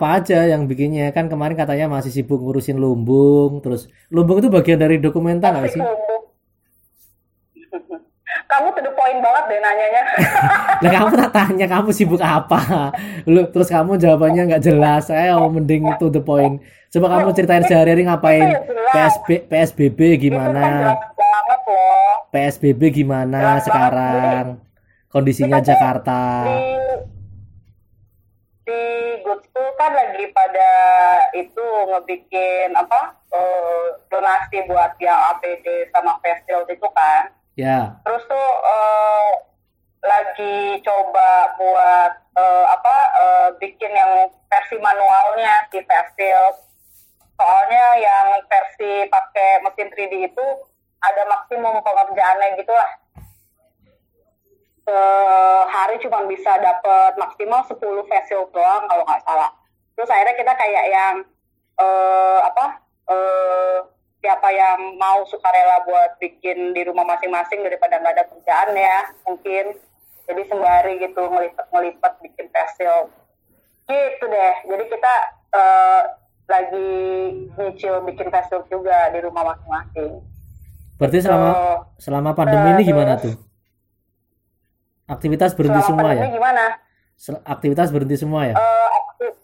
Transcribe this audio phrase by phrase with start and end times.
[0.00, 1.12] Apa aja yang bikinnya?
[1.12, 3.60] Kan kemarin katanya masih sibuk ngurusin lumbung.
[3.60, 5.84] Terus lumbung itu bagian dari dokumenta nggak sih?
[8.50, 10.02] Kamu to the point banget deh nanyanya.
[10.88, 12.88] Lah kamu tak tanya kamu sibuk apa?
[13.28, 15.12] Lu terus kamu jawabannya nggak jelas.
[15.12, 16.64] Ayo mending to the point.
[16.88, 18.56] Coba kamu ceritain sehari-hari ngapain?
[18.56, 18.72] Itu.
[18.96, 20.62] PSB, PSBB Itu kan gimana?
[20.64, 20.96] loh.
[22.32, 24.44] PSBB gimana Jelas sekarang?
[25.12, 26.20] Kondisinya tuh Jakarta.
[28.64, 28.80] di
[29.20, 30.72] di kan lagi pada
[31.32, 37.92] itu ngebikin apa eh, donasi buat yang APD sama shield itu kan Ya.
[38.04, 39.32] terus tuh eh,
[40.04, 46.56] lagi coba buat eh, apa eh, bikin yang versi manualnya si face shield
[47.40, 50.46] soalnya yang versi pakai mesin 3D itu
[51.00, 53.00] ada maksimum pengerjaannya gitu lah
[54.84, 59.50] sehari cuma bisa dapat maksimal 10 face shield doang kalau nggak salah.
[60.00, 61.14] Terus akhirnya kita kayak yang
[61.76, 62.66] eh apa
[63.04, 63.76] eh
[64.16, 69.76] siapa yang mau sukarela buat bikin di rumah masing-masing daripada nggak ada kerjaan ya mungkin
[70.24, 73.12] jadi sembari gitu ngelipet-ngelipet bikin shield
[73.84, 75.14] gitu deh jadi kita
[75.52, 76.02] eh,
[76.48, 76.92] lagi
[77.54, 80.24] nyicil bikin shield juga di rumah masing-masing
[80.96, 81.76] Berarti selama Oh.
[81.96, 83.36] selama pandemi ini Terus- gimana tuh?
[85.06, 86.24] Aktivitas berhenti semua ya?
[86.24, 86.64] gimana
[87.16, 88.56] Sel- Aktivitas berhenti semua ya?
[88.56, 89.36] akti-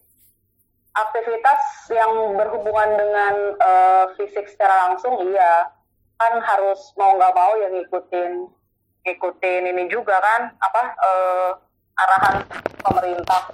[0.96, 5.68] aktivitas yang berhubungan dengan eh, fisik secara langsung iya.
[6.16, 8.48] Kan harus mau nggak mau yang ngikutin
[9.04, 11.50] ngikutin ini juga kan apa eh,
[12.00, 12.36] arahan
[12.80, 13.52] pemerintah.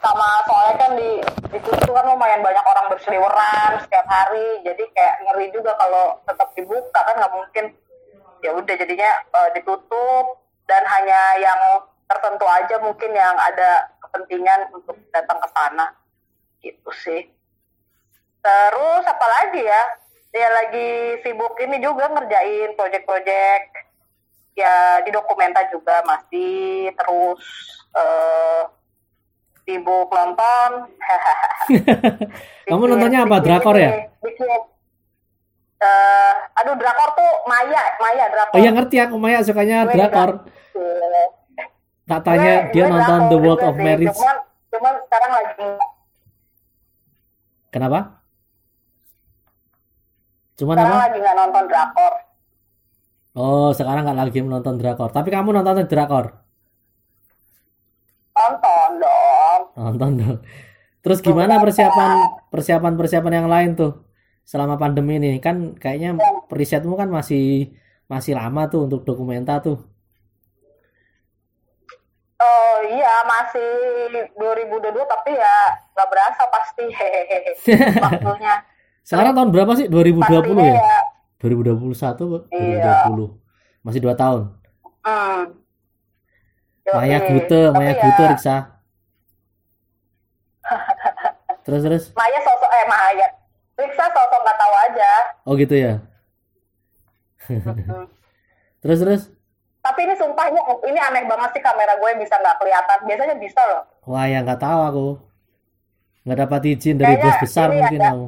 [0.00, 1.10] Sama soalnya kan di
[1.52, 6.48] di situ kan lumayan banyak orang berseliweran setiap hari jadi kayak ngeri juga kalau tetap
[6.58, 7.66] dibuka kan nggak mungkin.
[8.40, 11.60] Ya udah jadinya eh, ditutup dan hanya yang
[12.10, 15.99] tertentu aja mungkin yang ada kepentingan untuk datang ke sana
[16.60, 17.28] gitu sih.
[18.40, 19.82] Terus apa lagi ya?
[20.30, 23.64] Ya lagi sibuk ini juga ngerjain project-project
[24.54, 26.94] ya di dokumenta juga masih.
[26.94, 27.42] Terus
[27.96, 28.62] eh,
[29.66, 30.70] sibuk nonton.
[32.70, 33.36] Kamu nontonnya apa?
[33.42, 34.08] Drakor ya?
[34.20, 34.46] bikin
[35.80, 38.54] eh, aduh drakor tuh Maya Maya drakor.
[38.56, 39.16] Oh iya ngerti aku.
[39.16, 40.30] Maya sukanya Gue drakor.
[42.10, 44.16] Tak tanya Gue- dia gue nonton drakor The World juga of Marriage.
[44.16, 44.36] Cuman,
[44.70, 45.68] cuman sekarang lagi
[47.70, 48.20] Kenapa?
[50.58, 51.04] Cuman sekarang apa?
[51.08, 52.12] lagi nggak nonton drakor.
[53.38, 55.10] Oh sekarang nggak lagi menonton drakor.
[55.14, 56.26] Tapi kamu nonton drakor?
[58.34, 59.60] Nonton dong.
[59.78, 60.38] Nonton dong.
[61.00, 62.10] Terus gimana persiapan
[62.52, 63.92] persiapan persiapan yang lain tuh
[64.44, 65.38] selama pandemi ini?
[65.40, 66.18] Kan kayaknya
[66.50, 67.72] perisetmu kan masih
[68.10, 69.80] masih lama tuh untuk dokumenta tuh.
[72.80, 73.68] Oh iya masih
[74.40, 75.56] 2022 tapi ya
[75.92, 77.52] nggak berasa pasti hehehe
[78.08, 78.54] waktunya.
[79.04, 79.84] Sekarang tahun berapa sih?
[79.92, 80.80] 2020 Pastinya ya?
[80.80, 81.00] ya.
[81.44, 83.04] 2021 Iya.
[83.12, 83.84] 2020.
[83.84, 84.48] Masih dua tahun.
[85.04, 85.60] Hmm.
[86.88, 87.20] Maya.
[87.20, 88.56] Gute, Maya ya, Gute Riksa.
[91.68, 92.04] Terus terus.
[92.16, 93.28] Maya sosok eh Maya.
[93.76, 95.10] Riksa sosok nggak tahu aja.
[95.44, 95.94] Oh gitu ya.
[98.80, 99.22] Terus terus.
[99.80, 102.98] Tapi ini sumpahnya ini aneh banget sih kamera gue bisa nggak kelihatan.
[103.08, 103.82] Biasanya bisa loh.
[104.04, 105.06] Wah ya nggak tahu aku.
[106.28, 108.26] Nggak dapat izin dari Kayaknya bos besar mungkin ada- kamu.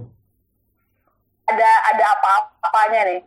[1.52, 3.20] Ada ada apa-apanya nih.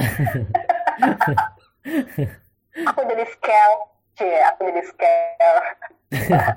[2.88, 3.76] aku jadi scale.
[4.20, 5.60] Cie, aku jadi scale.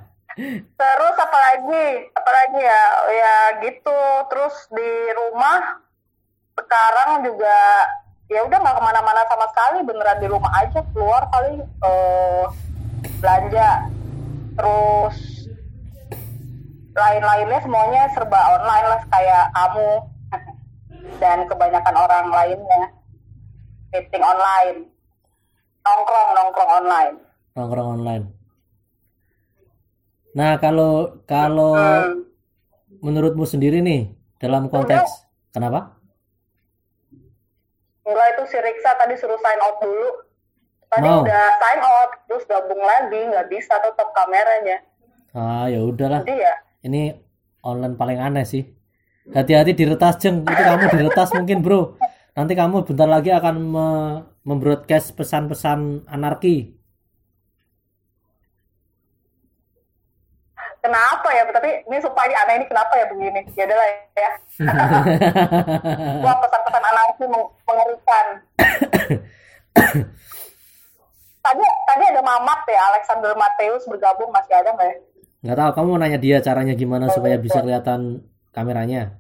[0.80, 1.88] Terus apa lagi?
[2.12, 2.84] Apa lagi ya?
[3.08, 4.00] Ya gitu.
[4.28, 5.80] Terus di rumah
[6.54, 7.58] sekarang juga
[8.34, 12.46] ya udah nggak ke mana-mana sama sekali beneran di rumah aja keluar paling eh,
[13.22, 13.70] belanja
[14.54, 15.18] terus
[16.94, 19.90] lain-lainnya semuanya serba online lah kayak kamu
[21.18, 22.82] dan kebanyakan orang lainnya
[23.90, 24.78] meeting online
[25.82, 27.16] nongkrong nongkrong online
[27.54, 28.26] Nongkrong online.
[30.34, 32.26] Nah kalau kalau Hmm.
[32.98, 34.10] menurutmu sendiri nih
[34.42, 35.94] dalam konteks kenapa?
[38.04, 40.10] Enggak itu si Riksa tadi suruh sign out dulu.
[40.92, 41.24] Tadi Mau.
[41.26, 44.78] udah sign out, terus gabung lagi, nggak bisa tetap kameranya.
[45.34, 46.22] Ah ya udahlah.
[46.22, 46.54] Jadi ya,
[46.84, 47.16] Ini
[47.64, 48.64] online paling aneh sih.
[49.32, 50.44] Hati-hati diretas jeng.
[50.44, 51.96] Itu kamu diretas mungkin bro.
[52.36, 56.76] Nanti kamu bentar lagi akan me- membroadcast pesan-pesan anarki.
[60.84, 63.42] kenapa ya tapi ini supaya ini aneh ini kenapa ya begini?
[63.58, 64.32] Ya adalah ya.
[66.26, 68.26] Wah pesan-pesan anarki meng mengerikan.
[71.44, 74.98] Tadi tadi ada Mamat ya Alexander Mateus bergabung masih ada nggak ya?
[75.44, 78.24] Nggak tahu kamu mau nanya dia caranya gimana oh, supaya bisa kelihatan
[78.56, 79.20] kameranya?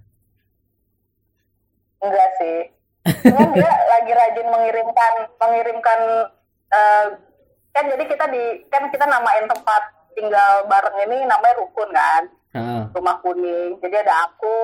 [1.99, 2.71] Enggak sih.
[3.27, 5.99] Cuman dia lagi rajin mengirimkan mengirimkan
[6.71, 7.07] uh,
[7.75, 9.83] kan jadi kita di kan kita namain tempat
[10.13, 12.23] tinggal bareng ini namanya rukun kan?
[12.53, 12.85] Uh.
[12.93, 13.81] rumah kuning.
[13.81, 14.57] Jadi ada aku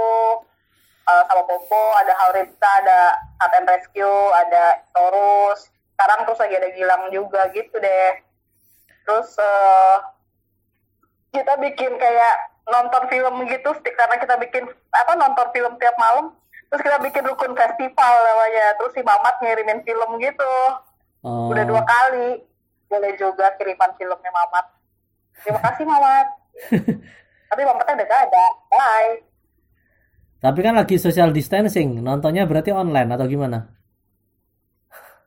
[1.09, 5.73] uh, sama Popo ada Haurita ada Art Rescue ada Torus.
[5.97, 8.11] Sekarang terus lagi ada Gilang juga gitu deh.
[9.09, 9.97] Terus uh,
[11.33, 12.35] kita bikin kayak
[12.69, 14.63] nonton film gitu karena kita bikin
[14.93, 16.37] apa nonton film tiap malam.
[16.69, 18.77] Terus kita bikin rukun festival namanya.
[18.77, 20.55] Terus si Mamat ngirimin film gitu.
[21.25, 21.49] Oh.
[21.49, 22.45] udah dua kali.
[22.85, 24.78] Boleh juga kiriman filmnya Mamat
[25.45, 26.27] terima kasih Mamat
[27.49, 29.29] tapi Mamatnya udah gak ada bye.
[30.39, 31.99] Tapi kan lagi social distancing.
[31.99, 33.75] Nontonnya berarti online atau gimana?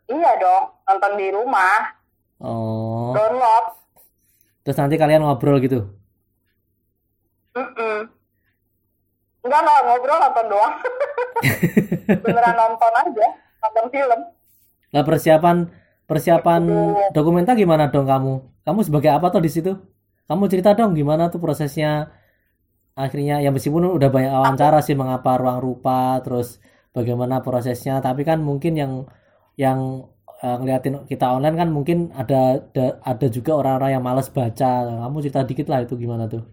[0.09, 2.01] Iya dong nonton di rumah.
[2.41, 3.13] Oh.
[3.13, 3.77] Download.
[4.65, 5.85] Terus nanti kalian ngobrol gitu?
[7.53, 7.99] Mm -mm.
[9.45, 10.75] enggak enggak ngobrol nonton doang.
[12.25, 13.29] Beneran nonton aja
[13.61, 14.21] nonton film.
[14.97, 15.57] Nah persiapan
[16.09, 16.63] persiapan
[17.13, 18.65] dokumenta gimana dong kamu?
[18.65, 19.77] Kamu sebagai apa tuh di situ
[20.33, 22.09] kamu cerita dong gimana tuh prosesnya?
[22.97, 26.61] Akhirnya ya meskipun udah banyak wawancara sih mengapa ruang rupa terus
[26.93, 28.93] bagaimana prosesnya tapi kan mungkin yang
[29.57, 30.09] yang
[30.45, 34.73] uh, ngeliatin kita online kan mungkin ada ada, ada juga orang-orang yang males baca.
[34.89, 36.45] Kamu cerita dikit lah itu gimana tuh?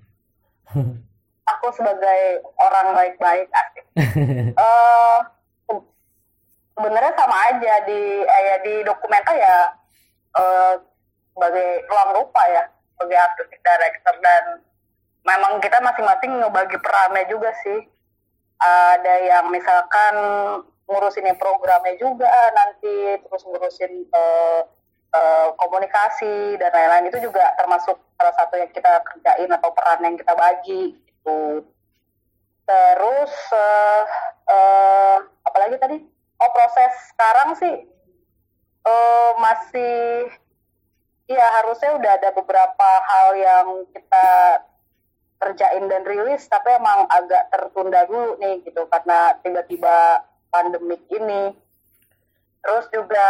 [1.57, 3.85] Aku sebagai orang baik-baik asik.
[4.55, 5.19] Uh,
[6.79, 9.55] sebenarnya sama aja di eh, ya di dokumenta ya
[10.39, 10.79] uh,
[11.35, 12.63] sebagai ruang rupa ya
[12.99, 14.15] sebagai artistic director.
[14.19, 14.43] Dan
[15.23, 17.79] memang kita masing-masing ngebagi perannya juga sih.
[18.59, 20.15] Ada yang misalkan
[20.83, 24.67] ngurusin programnya juga nanti terus ngurusin uh,
[25.15, 27.07] uh, komunikasi dan lain-lain.
[27.07, 31.63] Itu juga termasuk salah satu yang kita kerjain atau peran yang kita bagi gitu.
[32.67, 34.03] Terus uh,
[34.51, 35.17] uh,
[35.47, 35.97] apalagi tadi?
[36.39, 37.75] Oh proses sekarang sih
[38.87, 40.27] uh, masih
[41.29, 44.27] ya harusnya udah ada beberapa hal yang kita
[45.39, 51.53] kerjain dan rilis tapi emang agak tertunda dulu nih gitu karena tiba-tiba pandemik ini
[52.59, 53.29] terus juga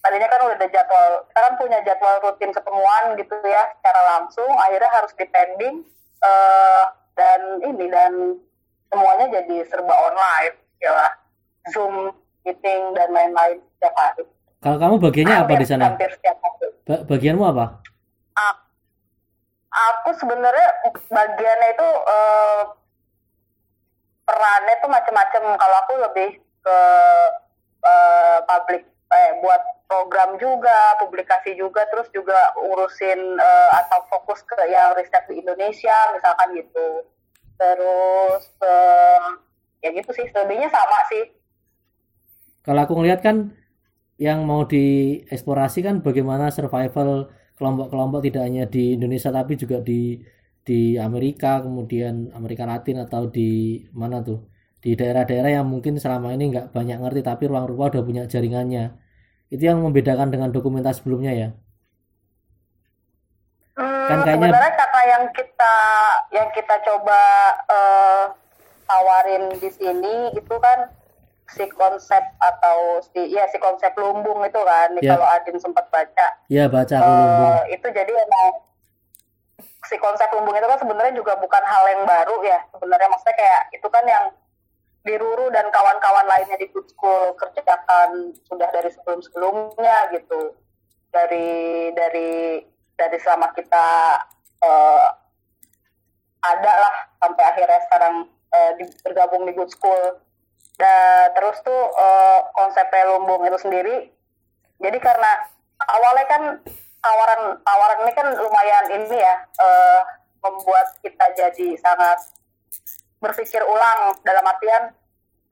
[0.00, 4.90] tadinya kan udah ada jadwal sekarang punya jadwal rutin ketemuan gitu ya secara langsung akhirnya
[4.90, 5.84] harus dipending
[6.24, 6.84] uh,
[7.14, 8.12] dan ini dan
[8.90, 11.12] semuanya jadi serba online ya lah.
[11.70, 14.24] Zoom meeting dan lain-lain setiap hari
[14.60, 15.86] kalau kamu bagiannya hampir, apa di sana?
[15.96, 16.68] hampir setiap hari.
[16.84, 17.80] Ba bagianmu apa?
[18.36, 18.64] Aku,
[19.72, 20.68] aku sebenarnya
[21.08, 22.62] bagiannya itu uh,
[24.28, 25.42] perannya tuh macam-macam.
[25.56, 26.30] Kalau aku lebih
[26.60, 26.78] ke
[27.88, 28.84] uh, public
[29.16, 35.24] eh, buat program juga, publikasi juga, terus juga urusin uh, atau fokus ke yang riset
[35.24, 36.88] di Indonesia, misalkan gitu.
[37.56, 39.40] Terus uh,
[39.80, 41.32] ya gitu sih, selebihnya sama sih.
[42.60, 43.56] Kalau aku ngeliat kan
[44.20, 50.20] yang mau dieksplorasi kan bagaimana survival kelompok-kelompok tidak hanya di Indonesia tapi juga di
[50.60, 54.44] di Amerika kemudian Amerika Latin atau di mana tuh?
[54.80, 58.92] Di daerah-daerah yang mungkin selama ini nggak banyak ngerti tapi ruang rupa udah punya jaringannya.
[59.48, 61.48] Itu yang membedakan dengan dokumentasi sebelumnya ya?
[63.80, 65.74] Hmm, kan kayaknya sebenarnya kata yang kita
[66.36, 67.20] yang kita coba
[67.72, 68.24] uh,
[68.84, 70.92] tawarin di sini itu kan
[71.50, 75.14] si konsep atau si ya si konsep lumbung itu kan ya.
[75.14, 76.28] kalau Adin sempat baca.
[76.46, 77.56] Ya baca uh, lumbung.
[77.74, 78.46] itu jadi emang
[79.90, 83.08] si konsep lumbung itu kan sebenarnya juga bukan hal yang baru ya sebenarnya.
[83.10, 84.26] Maksudnya kayak itu kan yang
[85.00, 90.52] Diruru dan kawan-kawan lainnya di Good School kerjakan sudah dari sebelum-sebelumnya gitu.
[91.08, 92.60] Dari dari
[93.00, 93.88] dari selama kita
[94.60, 95.08] uh,
[96.44, 100.20] ada lah sampai akhirnya sekarang uh, di, bergabung di Good School
[100.80, 104.08] dan terus tuh uh, konsep lumbung itu sendiri
[104.80, 105.44] jadi karena
[105.84, 106.42] awalnya kan
[107.04, 110.00] tawaran tawaran ini kan lumayan ini ya uh,
[110.40, 112.18] membuat kita jadi sangat
[113.20, 114.96] berpikir ulang dalam artian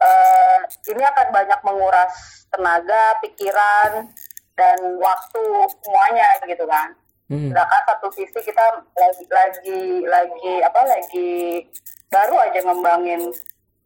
[0.00, 0.58] uh,
[0.88, 2.12] ini akan banyak menguras
[2.48, 4.08] tenaga, pikiran
[4.56, 5.44] dan waktu
[5.84, 6.96] semuanya gitu kan.
[7.28, 7.52] Hmm.
[7.52, 8.64] Sedangkan satu sisi kita
[8.96, 11.60] lagi lagi lagi apa lagi
[12.08, 13.28] baru aja ngembangin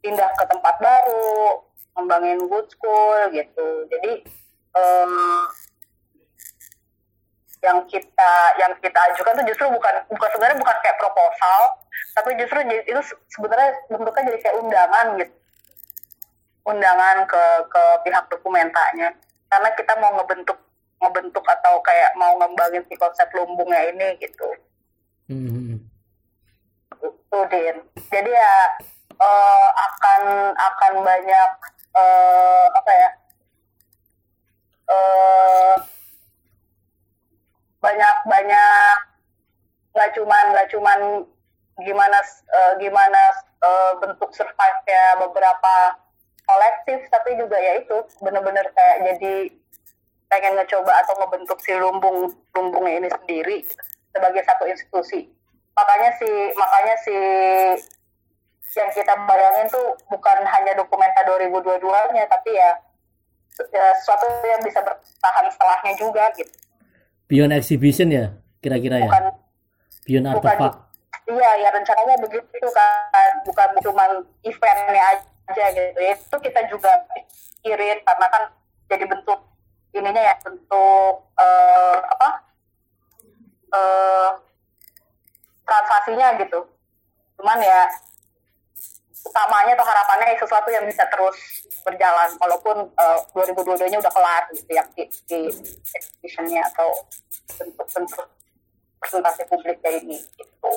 [0.02, 1.62] pindah ke tempat baru,
[1.96, 3.86] ngembangin good school gitu.
[3.88, 4.26] Jadi
[4.74, 5.12] um,
[7.62, 11.60] yang kita yang kita ajukan tuh justru bukan bukan sebenarnya bukan kayak proposal
[12.18, 15.34] tapi justru itu se- sebenarnya bentuknya jadi kayak undangan gitu
[16.66, 19.14] undangan ke ke pihak dokumentanya
[19.46, 20.58] karena kita mau ngebentuk
[20.98, 24.46] ngebentuk atau kayak mau ngembangin si konsep lumbungnya ini gitu
[25.30, 25.78] Hmm, hmm, hmm.
[26.98, 27.76] itu din
[28.10, 28.54] jadi ya
[29.16, 30.22] eh, akan
[30.56, 31.50] akan banyak
[31.96, 33.10] eh, apa ya
[34.88, 35.74] eh,
[37.82, 38.96] banyak banyak
[39.92, 41.00] nggak cuman nggak cuman
[41.82, 42.18] gimana
[42.52, 43.22] eh, gimana
[43.60, 45.74] eh, bentuk survive nya beberapa
[46.46, 49.34] kolektif tapi juga ya itu bener-bener kayak jadi
[50.32, 53.56] pengen ngecoba atau ngebentuk si lumbung lumbungnya ini sendiri
[54.12, 55.28] sebagai satu institusi.
[55.76, 57.16] Makanya si makanya si
[58.72, 62.70] yang kita bayangin tuh bukan hanya dokumenta 2022-nya tapi ya,
[63.68, 66.52] ya sesuatu yang bisa bertahan setelahnya juga gitu
[67.28, 68.32] Beyond exhibition ya
[68.64, 69.08] kira-kira ya.
[69.08, 69.24] bukan
[70.08, 70.76] Beyond bukan artifact.
[71.28, 74.04] iya ya rencananya begitu kan bukan cuma
[74.42, 78.42] eventnya aja gitu ya itu kita juga pikirin karena kan
[78.88, 79.38] jadi bentuk
[79.92, 82.28] ininya ya bentuk eh, apa
[83.72, 84.30] eh
[85.62, 86.60] transaksinya gitu
[87.40, 87.88] cuman ya
[89.22, 91.36] utamanya atau harapannya sesuatu yang bisa terus
[91.86, 95.40] berjalan walaupun eh, 2022 nya udah kelar gitu ya di, di
[95.94, 96.90] exhibitionnya atau
[97.58, 98.26] bentuk-bentuk
[99.02, 100.70] presentasi publiknya ini gitu.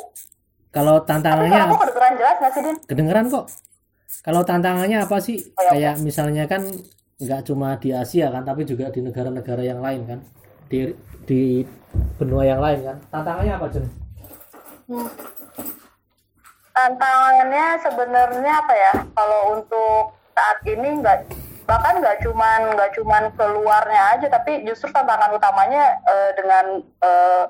[0.73, 2.77] Kalau Tapi tantangannya kalau aku kedengeran jelas nggak sih Din?
[2.89, 3.45] kedengeran kok.
[4.25, 5.37] Kalau tantangannya apa sih?
[5.53, 6.65] Oh, ya, Kayak misalnya kan
[7.15, 10.19] nggak cuma di Asia kan, tapi juga di negara-negara yang lain kan,
[10.67, 10.91] di
[11.23, 11.63] di
[12.17, 12.97] benua yang lain kan.
[13.13, 13.85] Tantangannya apa Jen?
[16.75, 18.93] Tantangannya sebenarnya apa ya?
[19.09, 21.19] Kalau untuk saat ini nggak
[21.65, 26.65] bahkan nggak cuman nggak cuman keluarnya aja tapi justru tantangan utamanya eh, dengan
[27.01, 27.43] eh,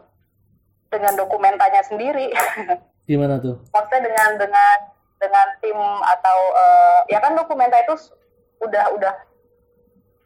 [0.87, 2.31] dengan dokumentanya sendiri
[3.09, 3.59] Gimana tuh?
[3.75, 4.77] maksudnya dengan dengan
[5.19, 8.15] dengan tim atau eh, ya kan dokumenta itu
[8.63, 9.13] udah udah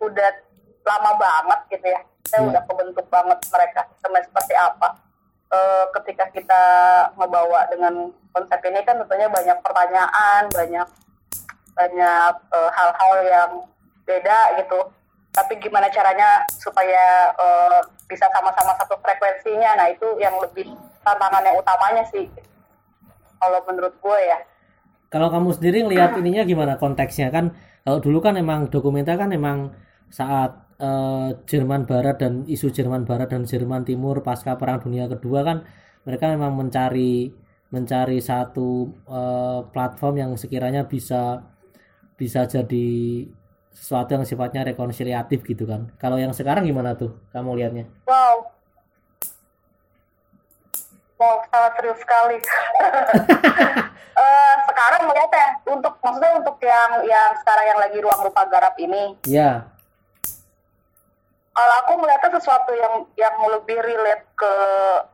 [0.05, 0.29] udah
[0.85, 2.49] lama banget gitu ya saya Iya.
[2.53, 4.87] udah kebentuk banget mereka sistemnya seperti apa
[5.49, 6.63] Eh, ketika kita
[7.17, 10.87] ngebawa dengan konsep ini kan tentunya banyak pertanyaan banyak
[11.73, 13.51] banyak eh, hal-hal yang
[14.05, 14.93] beda gitu.
[15.33, 19.73] Tapi gimana caranya supaya eh, bisa sama-sama satu frekuensinya?
[19.73, 20.69] Nah itu yang lebih
[21.01, 22.29] tantangan yang utamanya sih
[23.41, 24.37] kalau menurut gue ya.
[25.09, 27.33] Kalau kamu sendiri ngelihat ininya gimana konteksnya?
[27.33, 27.57] Kan?
[27.81, 29.73] Kalau dulu kan emang dokumenta kan emang
[30.13, 35.43] saat eh, Jerman Barat dan isu Jerman Barat dan Jerman Timur pasca Perang Dunia Kedua
[35.45, 35.67] kan
[36.07, 37.29] mereka memang mencari
[37.69, 41.43] mencari satu eh, platform yang sekiranya bisa
[42.17, 42.87] bisa jadi
[43.71, 45.87] sesuatu yang sifatnya rekonsiliatif gitu kan.
[46.01, 47.85] Kalau yang sekarang gimana tuh kamu lihatnya?
[48.09, 48.43] wow
[51.19, 52.37] wow sangat serius sekali
[54.19, 58.75] Eh, sekarang melihat ya untuk maksudnya untuk yang yang sekarang yang lagi ruang rupa garap
[58.75, 59.71] ini Ya,
[61.59, 64.53] kalau aku melihatnya sesuatu yang yang lebih relate ke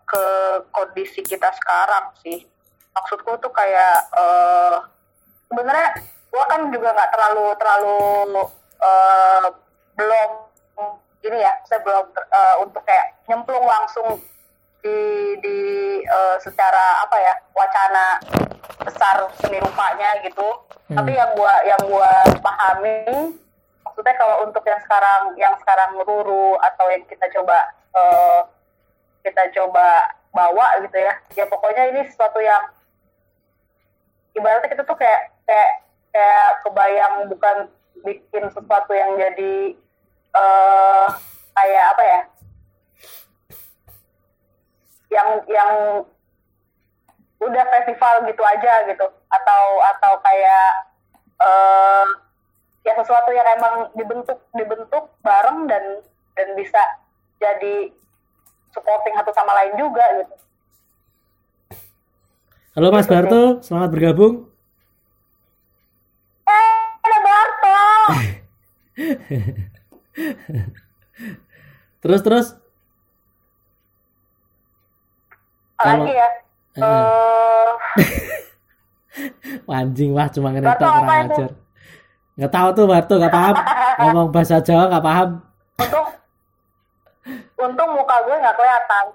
[0.06, 0.24] ke
[0.70, 2.46] kondisi kita sekarang sih
[2.94, 4.78] maksudku tuh kayak eh
[5.50, 5.90] sebenarnya
[6.30, 7.98] gua kan juga nggak terlalu terlalu
[8.78, 9.46] eh
[9.98, 10.30] belum
[11.26, 14.22] ini ya saya belum eh, untuk kayak nyemplung langsung
[14.86, 15.00] di
[15.42, 15.58] di
[16.06, 18.22] eh, secara apa ya wacana
[18.86, 21.02] besar seni rupanya gitu Hmm.
[21.02, 22.14] tapi yang gua yang gua
[22.46, 23.34] pahami
[24.06, 27.58] maksudnya kalau untuk yang sekarang yang sekarang ruru atau yang kita coba
[27.98, 28.42] eh,
[29.26, 32.70] kita coba bawa gitu ya ya pokoknya ini sesuatu yang
[34.38, 37.58] ibaratnya kita tuh kayak kayak kayak kebayang bukan
[38.06, 39.74] bikin sesuatu yang jadi
[40.38, 41.08] eh
[41.58, 42.22] kayak apa ya?
[45.18, 45.72] Yang yang
[47.42, 50.70] udah festival gitu aja gitu atau atau kayak
[51.42, 52.25] eh
[52.86, 56.06] ya sesuatu yang emang dibentuk dibentuk bareng dan
[56.38, 56.78] dan bisa
[57.42, 57.90] jadi
[58.70, 60.36] supporting satu sama lain juga gitu.
[62.78, 64.52] Halo Mas Barto, selamat bergabung.
[66.46, 66.70] eh
[67.02, 67.74] ada Barto.
[72.06, 72.54] Terus terus?
[75.82, 76.30] Kalau- ya?
[76.78, 77.72] Eh.
[79.76, 81.46] Anjing wah cuma ngeretak apa kurang itu?
[82.36, 83.56] Nggak tahu tuh Barto nggak paham
[84.04, 85.30] ngomong bahasa Jawa nggak paham.
[85.76, 86.08] untung
[87.60, 89.06] untung muka gue nggak kelihatan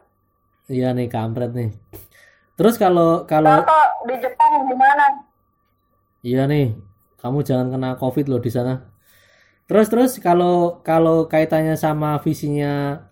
[0.71, 1.71] Iya nih kampret nih.
[2.55, 5.05] Terus kalau kalau Barto di Jepang gimana
[6.21, 6.77] iya nih
[7.21, 8.89] kamu jangan kena covid loh di sana.
[9.69, 13.05] Terus terus kalau kalau kaitannya sama visinya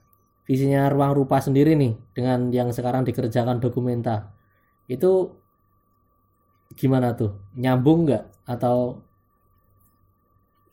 [0.48, 4.32] visinya ruang rupa sendiri nih dengan yang sekarang dikerjakan dokumenta
[4.88, 5.36] itu
[6.72, 9.04] gimana tuh nyambung nggak atau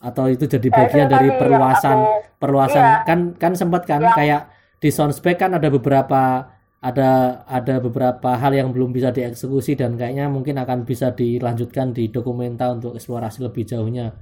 [0.06, 3.02] atau itu jadi bagian dari tadi perluasan aku- perluasan iya.
[3.10, 4.42] kan kan sempat kan Yang- kayak
[4.78, 10.30] di soundspec kan ada beberapa ada ada beberapa hal yang belum bisa dieksekusi dan kayaknya
[10.30, 14.14] mungkin akan bisa dilanjutkan di dokumenta untuk eksplorasi lebih jauhnya.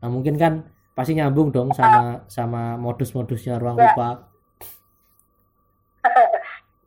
[0.00, 0.64] Nah mungkin kan
[0.96, 3.92] pasti nyambung dong sama sama modus-modusnya ruang Ya.
[3.92, 4.24] rupa.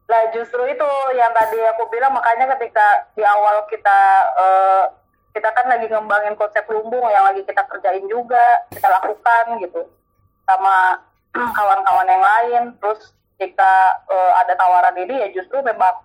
[0.10, 4.00] Lah justru itu yang tadi aku bilang makanya ketika di awal kita
[4.33, 4.83] eh,
[5.31, 9.81] kita kan lagi ngembangin konsep lumbung yang lagi kita kerjain juga kita lakukan gitu.
[10.43, 11.00] Sama
[11.57, 16.03] kawan-kawan yang lain terus ketika eh, ada tawaran ini ya justru memang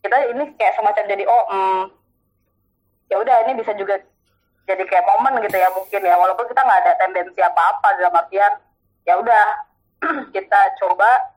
[0.00, 1.82] kita ini kayak semacam jadi oh hmm,
[3.10, 3.98] ya udah ini bisa juga
[4.64, 6.14] jadi kayak momen gitu ya mungkin ya.
[6.16, 8.52] Walaupun kita nggak ada tendensi apa-apa dalam artian
[9.04, 9.44] ya udah
[10.34, 11.34] kita coba.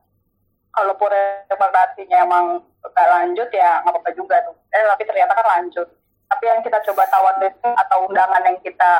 [0.77, 1.09] Kalaupun
[1.49, 4.53] nantinya emang nggak lanjut ya nggak apa-apa juga tuh.
[4.69, 5.89] Eh tapi ternyata kan lanjut
[6.27, 8.91] tapi yang kita coba tawarin atau undangan yang kita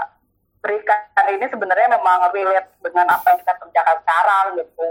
[0.64, 4.90] berikan ini sebenarnya memang relate dengan apa yang kita kerjakan sekarang gitu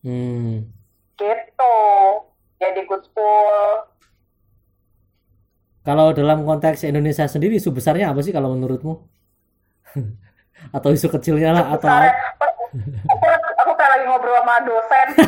[0.00, 0.72] Hmm.
[1.20, 1.74] gitu
[2.56, 3.84] jadi good school
[5.80, 9.00] Kalau dalam konteks Indonesia sendiri isu besarnya apa sih kalau menurutmu?
[10.70, 13.26] atau isu kecilnya lah atau aku,
[13.58, 15.08] aku kayak lagi ngobrol sama dosen.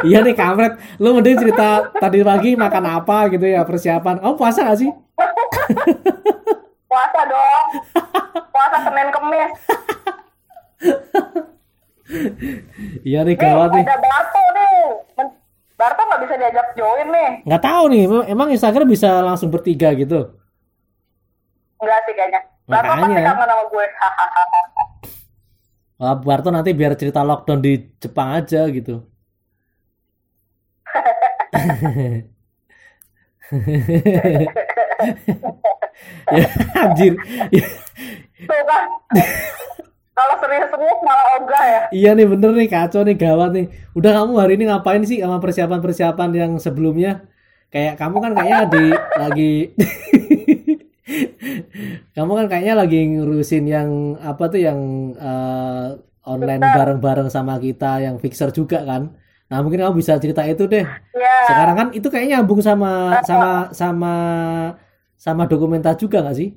[0.00, 4.20] Iya nih kamret lu mending cerita tadi pagi makan apa gitu ya persiapan.
[4.22, 4.90] Oh puasa gak sih?
[6.90, 7.66] Puasa dong.
[8.50, 9.50] Puasa senin kemis.
[13.06, 13.84] Iya nih gawat nih.
[13.86, 14.78] ada Barto nih.
[15.78, 17.30] Barto nggak bisa diajak join nih.
[17.46, 20.34] Nggak tahu nih em- emang Instagram bisa langsung bertiga gitu?
[21.80, 23.26] Enggak sih kayaknya Barto pasti Makanya.
[23.26, 23.86] kangen sama gue?
[26.00, 29.04] Wah, Barto nanti biar cerita lockdown di Jepang aja gitu.
[36.30, 36.46] Ya
[36.86, 37.12] anjir.
[38.46, 38.84] Tuh kan
[40.14, 41.82] kalau serius-serius malah ogah ya.
[41.90, 43.66] Iya nih bener nih kacau nih gawat nih.
[43.96, 47.24] Udah kamu hari ini ngapain sih sama persiapan-persiapan yang sebelumnya?
[47.70, 48.84] Kayak kamu kan kayaknya di
[49.16, 49.52] lagi
[52.12, 54.78] kamu kan kayaknya lagi ngurusin yang apa tuh yang
[55.14, 55.86] eh,
[56.22, 60.84] online bareng-bareng sama kita yang fixer juga kan nah mungkin kamu bisa cerita itu deh
[61.12, 64.14] ya sekarang kan itu kayaknya nyambung sama sama sama
[65.16, 66.54] sama dokumenta juga nggak sih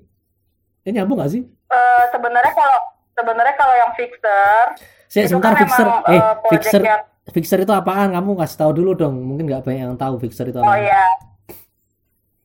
[0.84, 2.80] ini nyambung nggak sih eh, sebenarnya kalau
[3.12, 4.66] sebenarnya kalau yang fixer
[5.14, 5.86] Itu sebentar kan fixer.
[5.86, 6.82] emang, eh, eh, fixer.
[6.82, 8.12] yang- Fixer itu apaan?
[8.12, 9.16] Kamu kasih tahu dulu dong.
[9.16, 10.76] Mungkin nggak banyak yang tahu fixer itu Oh apa.
[10.76, 11.06] iya.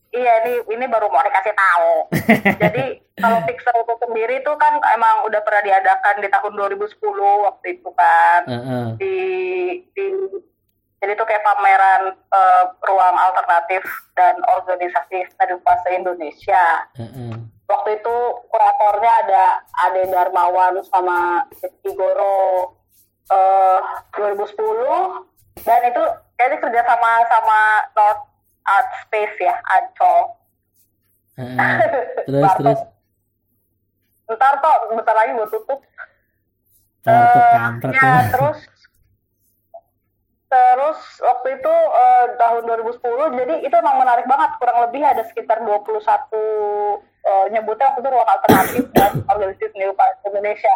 [0.09, 1.93] Iya ini ini baru mau dikasih tahu.
[2.63, 2.85] Jadi
[3.21, 6.97] kalau Pixar itu sendiri itu kan emang udah pernah diadakan di tahun 2010
[7.45, 8.87] waktu itu kan Heeh.
[8.97, 9.17] di
[9.93, 10.07] di
[10.99, 13.87] jadi itu kayak pameran eh, ruang alternatif
[14.19, 16.91] dan organisasi studi fase Indonesia.
[16.99, 17.39] heeh.
[17.69, 18.17] Waktu itu
[18.49, 19.45] kuratornya ada
[19.87, 22.75] Ade Darmawan sama Rizky Goro
[23.29, 23.81] eh
[24.17, 26.03] 2010 dan itu
[26.35, 27.59] kayaknya kerja sama sama
[27.93, 28.28] North
[28.69, 30.19] Art Space ya Ancol.
[31.39, 31.77] heeh.
[32.27, 32.59] Terus Bartok.
[32.61, 32.81] terus.
[34.29, 35.81] Ntar toh bentar lagi gue tutup.
[37.09, 38.59] Eh, kampret ya, terus
[40.49, 43.01] terus waktu itu eh, tahun 2010
[43.39, 48.29] jadi itu emang menarik banget kurang lebih ada sekitar 21 eh, nyebutnya waktu itu ruang
[48.29, 49.89] alternatif dan organisasi seni
[50.29, 50.75] Indonesia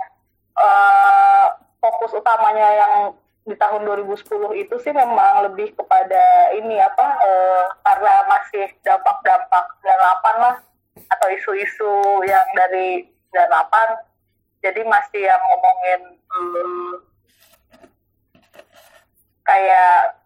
[0.52, 1.46] Eh,
[1.80, 2.94] fokus utamanya yang
[3.42, 10.44] di tahun 2010 itu sih memang lebih kepada ini apa eh, karena masih dampak-dampak 98
[10.46, 10.56] lah
[11.10, 16.00] atau isu-isu yang dari 98 jadi masih yang ngomongin
[16.30, 16.94] hmm,
[19.42, 20.22] kayak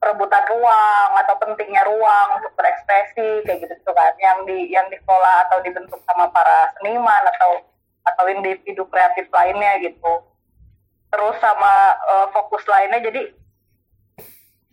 [0.00, 4.12] perebutan ruang atau pentingnya ruang untuk berekspresi kayak gitu gitu kan.
[4.20, 7.60] Yang di yang dikelola atau dibentuk sama para seniman atau
[8.04, 10.20] atau individu kreatif lainnya gitu
[11.14, 13.22] terus sama eh, fokus lainnya jadi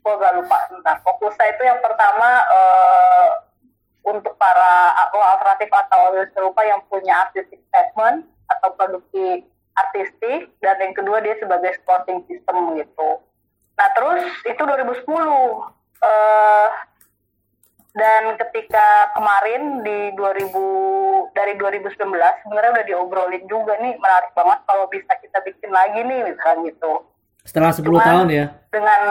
[0.02, 3.30] gue gak lupa sebentar fokusnya itu yang pertama eh,
[4.02, 9.46] untuk para ruang alternatif atau serupa yang punya artistic statement atau produksi
[9.78, 13.22] artistik dan yang kedua dia sebagai supporting system gitu.
[13.78, 15.06] Nah terus itu 2010
[16.02, 16.70] eh
[17.92, 20.52] dan ketika kemarin di 2000
[21.36, 21.98] dari 2019
[22.44, 27.04] sebenarnya udah diobrolin juga nih menarik banget kalau bisa kita bikin lagi nih misalnya gitu.
[27.44, 28.46] Setelah 10 Cuman- tahun ya.
[28.72, 29.02] dengan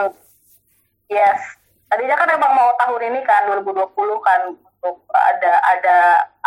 [1.09, 1.41] yes.
[1.91, 5.97] Tadinya kan emang mau tahun ini kan 2020 kan untuk ada ada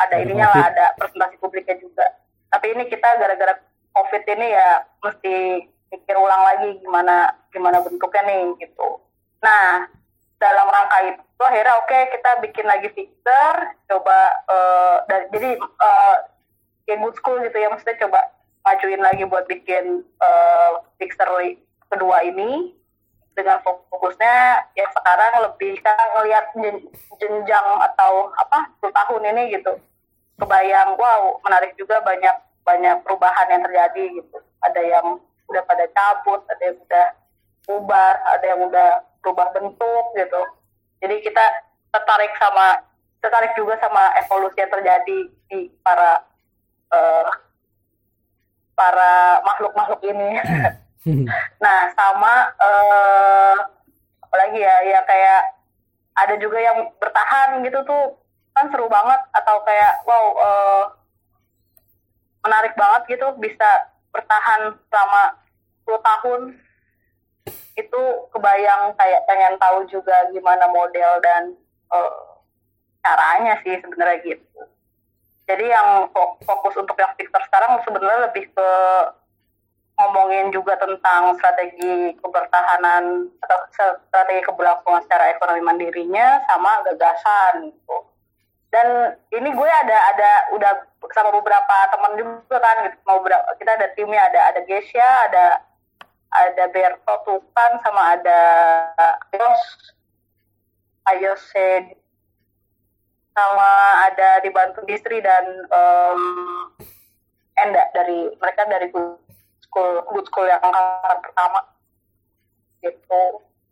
[0.00, 2.16] ada Ada ininya lah ada presentasi publiknya juga.
[2.48, 3.60] Tapi ini kita gara-gara
[3.92, 5.34] covid ini ya mesti
[5.92, 8.98] pikir ulang lagi gimana gimana bentuknya nih gitu.
[9.44, 9.84] Nah
[10.44, 13.54] dalam rangka itu akhirnya oke okay, kita bikin lagi fixer
[13.88, 14.18] coba
[14.52, 16.16] uh, dan jadi uh,
[16.84, 18.20] kayak good school gitu ya maksudnya coba
[18.64, 21.28] majuin lagi buat bikin uh, fixer
[21.88, 22.76] kedua ini
[23.34, 24.36] dengan fokusnya
[24.78, 26.54] ya sekarang lebih kan ngelihat
[27.18, 29.74] jenjang atau apa 10 tahun ini gitu.
[30.38, 34.38] Kebayang wow menarik juga banyak banyak perubahan yang terjadi gitu.
[34.62, 35.06] Ada yang
[35.50, 37.06] udah pada cabut ada yang udah
[37.66, 38.90] bubar ada yang udah
[39.24, 40.42] berubah bentuk gitu.
[41.00, 41.44] Jadi kita
[41.88, 42.84] tertarik sama
[43.24, 46.20] tertarik juga sama evolusi yang terjadi di para
[46.92, 47.26] uh,
[48.76, 50.30] para makhluk-makhluk ini.
[51.60, 53.60] Nah sama uh,
[54.24, 55.52] apalagi ya ya kayak
[56.16, 58.16] ada juga yang bertahan gitu tuh
[58.56, 60.84] kan seru banget atau kayak wow uh,
[62.40, 63.68] menarik banget gitu bisa
[64.16, 65.22] bertahan selama
[65.84, 66.40] 10 tahun
[67.74, 71.42] itu kebayang kayak pengen tahu juga gimana model dan
[71.90, 72.38] uh,
[73.02, 74.60] caranya sih sebenarnya gitu
[75.44, 76.08] jadi yang
[76.40, 78.70] fokus untuk yang Victor sekarang sebenarnya lebih ke
[79.94, 83.58] ngomongin juga tentang strategi kebertahanan atau
[84.08, 87.96] strategi keberlangsungan secara ekonomi mandirinya sama gagasan gitu.
[88.74, 90.72] Dan ini gue ada ada udah
[91.14, 92.96] sama beberapa teman juga kan gitu.
[93.06, 93.22] Mau
[93.54, 95.62] kita ada timnya ada ada Gesia, ada
[96.34, 98.40] ada Berto Tukan sama ada
[99.30, 99.62] Ayos.
[101.06, 101.98] Ayose.
[103.34, 103.70] Sama
[104.10, 106.22] ada dibantu Distri dan um,
[107.54, 108.90] Enda dari mereka dari
[109.62, 110.62] school good school yang
[111.22, 111.60] pertama.
[112.82, 113.22] Gitu.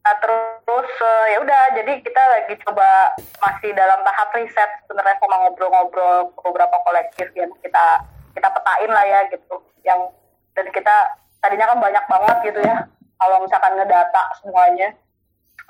[0.03, 5.47] Nah terus uh, ya udah jadi kita lagi coba masih dalam tahap riset sebenarnya sama
[5.47, 8.03] ngobrol-ngobrol beberapa kolektif yang kita
[8.35, 9.63] kita petain lah ya gitu.
[9.87, 10.11] Yang
[10.59, 10.97] dan kita
[11.43, 12.87] tadinya kan banyak banget gitu ya
[13.23, 14.89] kalau misalkan ngedata semuanya.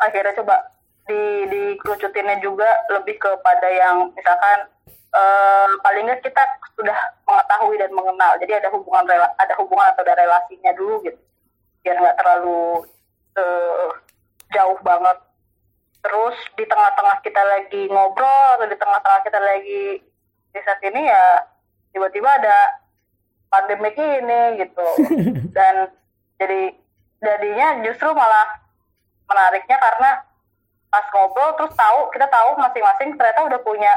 [0.01, 0.57] Akhirnya coba
[1.05, 4.71] di dikerucutinnya juga lebih kepada yang misalkan
[5.13, 6.43] uh, paling kita
[6.77, 6.97] sudah
[7.29, 8.33] mengetahui dan mengenal.
[8.41, 11.21] Jadi ada hubungan rela, ada hubungan atau ada relasinya dulu gitu.
[11.85, 12.89] Biar nggak terlalu
[13.37, 13.89] uh,
[14.57, 15.19] jauh banget.
[16.03, 20.03] Terus di tengah-tengah kita lagi ngobrol atau di tengah-tengah kita lagi
[20.53, 21.47] di saat ini ya
[21.95, 22.82] tiba-tiba ada
[23.53, 24.87] pandemi ini gitu.
[25.57, 25.93] Dan
[26.41, 26.73] jadi
[27.21, 28.65] jadinya justru malah
[29.29, 30.11] menariknya karena
[30.93, 33.93] pas ngobrol terus tahu kita tahu masing-masing ternyata udah punya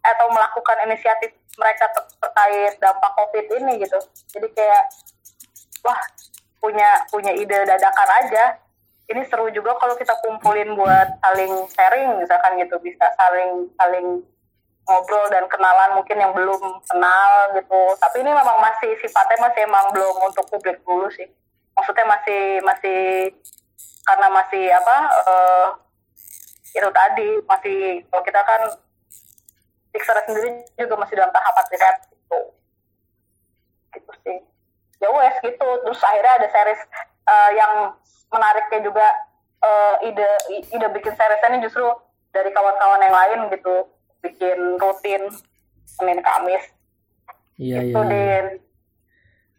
[0.00, 3.98] atau melakukan inisiatif mereka ter terkait dampak covid ini gitu.
[4.32, 4.84] Jadi kayak
[5.84, 6.00] wah
[6.62, 8.56] punya punya ide dadakan aja.
[9.10, 12.78] Ini seru juga kalau kita kumpulin buat saling sharing misalkan gitu.
[12.80, 14.22] Bisa saling saling
[14.90, 17.82] ngobrol dan kenalan mungkin yang belum kenal gitu.
[18.02, 21.30] Tapi ini memang masih sifatnya masih emang belum untuk publik dulu sih.
[21.78, 23.00] Maksudnya masih masih
[24.02, 24.96] karena masih apa
[25.30, 25.66] uh,
[26.74, 27.78] itu tadi masih
[28.10, 28.62] kalau kita kan
[29.90, 32.40] Pixar sendiri juga masih dalam tahap riset gitu.
[33.94, 34.38] Gitu sih.
[35.02, 35.68] Ya wes gitu.
[35.86, 36.80] Terus akhirnya ada series
[37.26, 37.72] uh, yang
[38.30, 39.06] menariknya juga
[39.62, 40.30] uh, ide
[40.70, 41.86] ide bikin series ini justru
[42.30, 45.22] dari kawan-kawan yang lain gitu bikin rutin
[45.84, 46.64] Senin Kamis
[47.60, 48.60] iya gitu, iya, iya.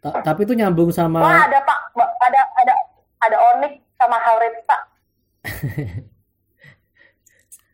[0.01, 1.79] Ta tapi itu nyambung sama Wah, ada Pak
[2.25, 2.73] ada ada
[3.21, 4.81] ada Onik sama Haurit Pak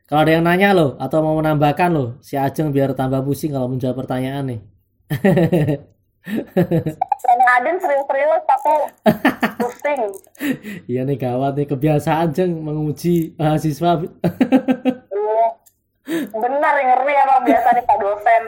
[0.08, 3.68] Kalau ada yang nanya loh atau mau menambahkan loh, si Ajeng biar tambah pusing kalau
[3.68, 4.60] menjawab pertanyaan nih.
[7.28, 8.74] Karena Aden serius-serius tapi
[9.60, 10.02] pusing.
[10.92, 14.00] Iya nih gawat nih kebiasaan Jeng menguji mahasiswa.
[14.00, 15.48] Iya.
[16.08, 18.44] Benar ngeri emang biasa nih Pak dosen.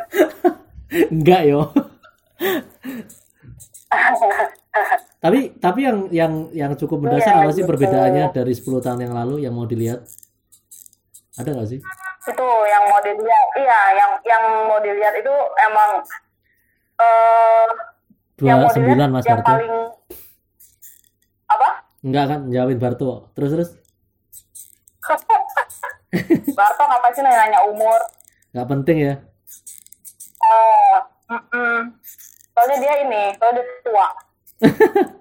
[1.14, 1.62] Enggak yo.
[5.24, 9.14] tapi tapi yang yang yang cukup mendasar iya, apa sih perbedaannya dari 10 tahun yang
[9.18, 10.08] lalu yang mau dilihat?
[11.36, 11.80] Ada nggak sih?
[12.24, 15.36] Itu yang mau dilihat, iya, yang yang mau dilihat itu
[15.68, 15.92] emang
[17.00, 17.68] uh,
[18.40, 19.52] dua sembilan mas yang Barto.
[19.52, 19.74] paling
[21.50, 21.70] apa?
[22.08, 23.36] Enggak kan, jawabin Barto.
[23.36, 23.70] Terus terus.
[26.58, 28.02] Barto ngapain sih nanya, umur?
[28.56, 29.16] Nggak penting ya.
[30.40, 30.98] Uh,
[31.30, 31.78] mm -mm.
[32.56, 34.08] Soalnya dia ini, soalnya dia tua.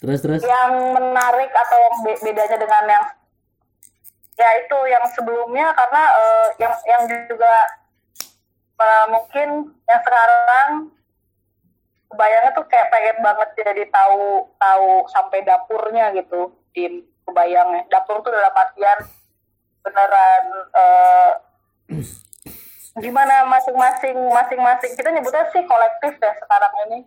[0.00, 0.40] Terus terus.
[0.40, 3.04] Yang menarik atau yang bedanya dengan yang
[4.40, 7.54] ya itu yang sebelumnya karena uh, yang yang juga
[8.80, 10.68] uh, mungkin yang sekarang
[12.08, 18.34] kebayangnya tuh kayak pengen banget jadi tahu tahu sampai dapurnya gitu di kebayangnya dapur tuh
[18.34, 18.98] dalam artian
[19.86, 21.32] beneran uh,
[22.98, 24.92] gimana masing-masing masing-masing.
[24.98, 26.98] Kita nyebutnya sih kolektif ya sekarang ini.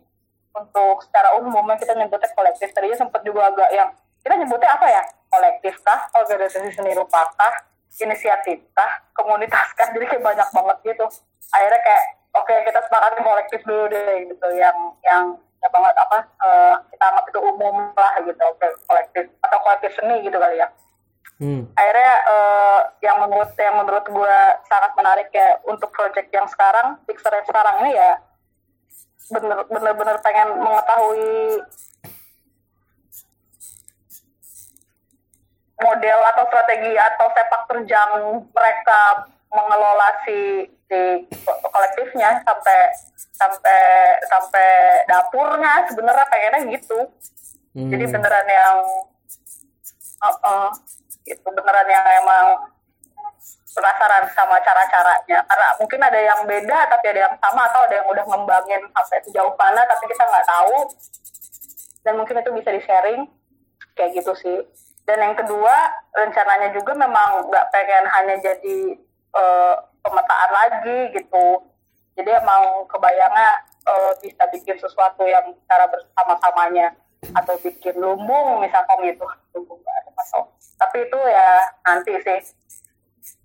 [0.54, 2.70] Untuk secara umum yang kita nyebutnya kolektif.
[2.72, 3.90] Tadinya sempat juga agak yang
[4.22, 5.04] kita nyebutnya apa ya?
[5.28, 6.08] Kolektif kah?
[6.14, 7.54] Organisasi seni rupa kah?
[8.00, 9.02] Inisiatif kah?
[9.18, 9.90] Komunitas kah?
[9.90, 11.06] Jadi kayak banyak banget gitu.
[11.52, 12.04] Akhirnya kayak
[12.38, 14.48] oke okay, kita sepakati kolektif dulu deh gitu.
[14.54, 15.26] Yang yang
[15.64, 18.46] ya banget apa uh, kita anggap itu umum lah gitu
[18.84, 20.68] kolektif atau kolektif seni gitu kali ya
[21.42, 21.66] Hmm.
[21.74, 24.38] Akhirnya uh, yang menurut yang menurut gue
[24.70, 28.22] sangat menarik ya untuk project yang sekarang, Pixar yang sekarang ini ya
[29.34, 31.64] bener bener bener pengen mengetahui
[35.80, 38.12] model atau strategi atau sepak terjang
[38.52, 39.00] mereka
[39.54, 41.00] mengelola si si
[41.70, 42.80] kolektifnya sampai
[43.34, 43.80] sampai
[44.28, 44.70] sampai
[45.06, 47.00] dapurnya sebenarnya pengennya gitu.
[47.74, 47.90] Hmm.
[47.90, 48.78] jadi beneran yang
[50.22, 50.70] uh, uh,
[51.26, 52.70] itu beneran yang emang
[53.74, 55.42] penasaran sama cara-caranya.
[55.42, 59.20] Karena mungkin ada yang beda tapi ada yang sama atau ada yang udah ngembangin sampai
[59.26, 60.78] sejauh mana tapi kita nggak tahu.
[62.06, 63.22] Dan mungkin itu bisa di sharing
[63.98, 64.60] kayak gitu sih.
[65.04, 65.74] Dan yang kedua
[66.16, 68.78] rencananya juga memang nggak pengen hanya jadi
[69.34, 71.46] uh, pemetaan lagi gitu.
[72.14, 73.50] Jadi emang kebayangnya
[73.90, 76.94] uh, bisa bikin sesuatu yang cara bersama-samanya
[77.34, 79.26] atau bikin lumbung misalkan gitu.
[79.58, 80.46] Lumbung ada masuk
[80.84, 81.50] tapi itu ya
[81.88, 82.40] nanti sih.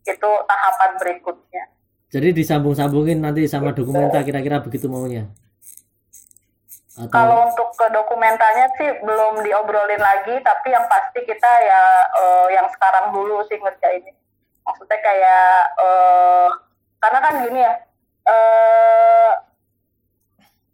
[0.08, 1.64] Itu tahapan berikutnya.
[2.08, 5.28] Jadi disambung-sambungin nanti sama dokumenta kira-kira begitu maunya?
[6.96, 7.12] Atau...
[7.12, 12.66] Kalau untuk ke dokumentanya sih belum diobrolin lagi, tapi yang pasti kita ya uh, yang
[12.72, 14.02] sekarang dulu sih ngerjain.
[14.68, 16.48] Maksudnya kayak uh,
[17.00, 17.72] karena kan gini ya,
[18.28, 19.32] uh,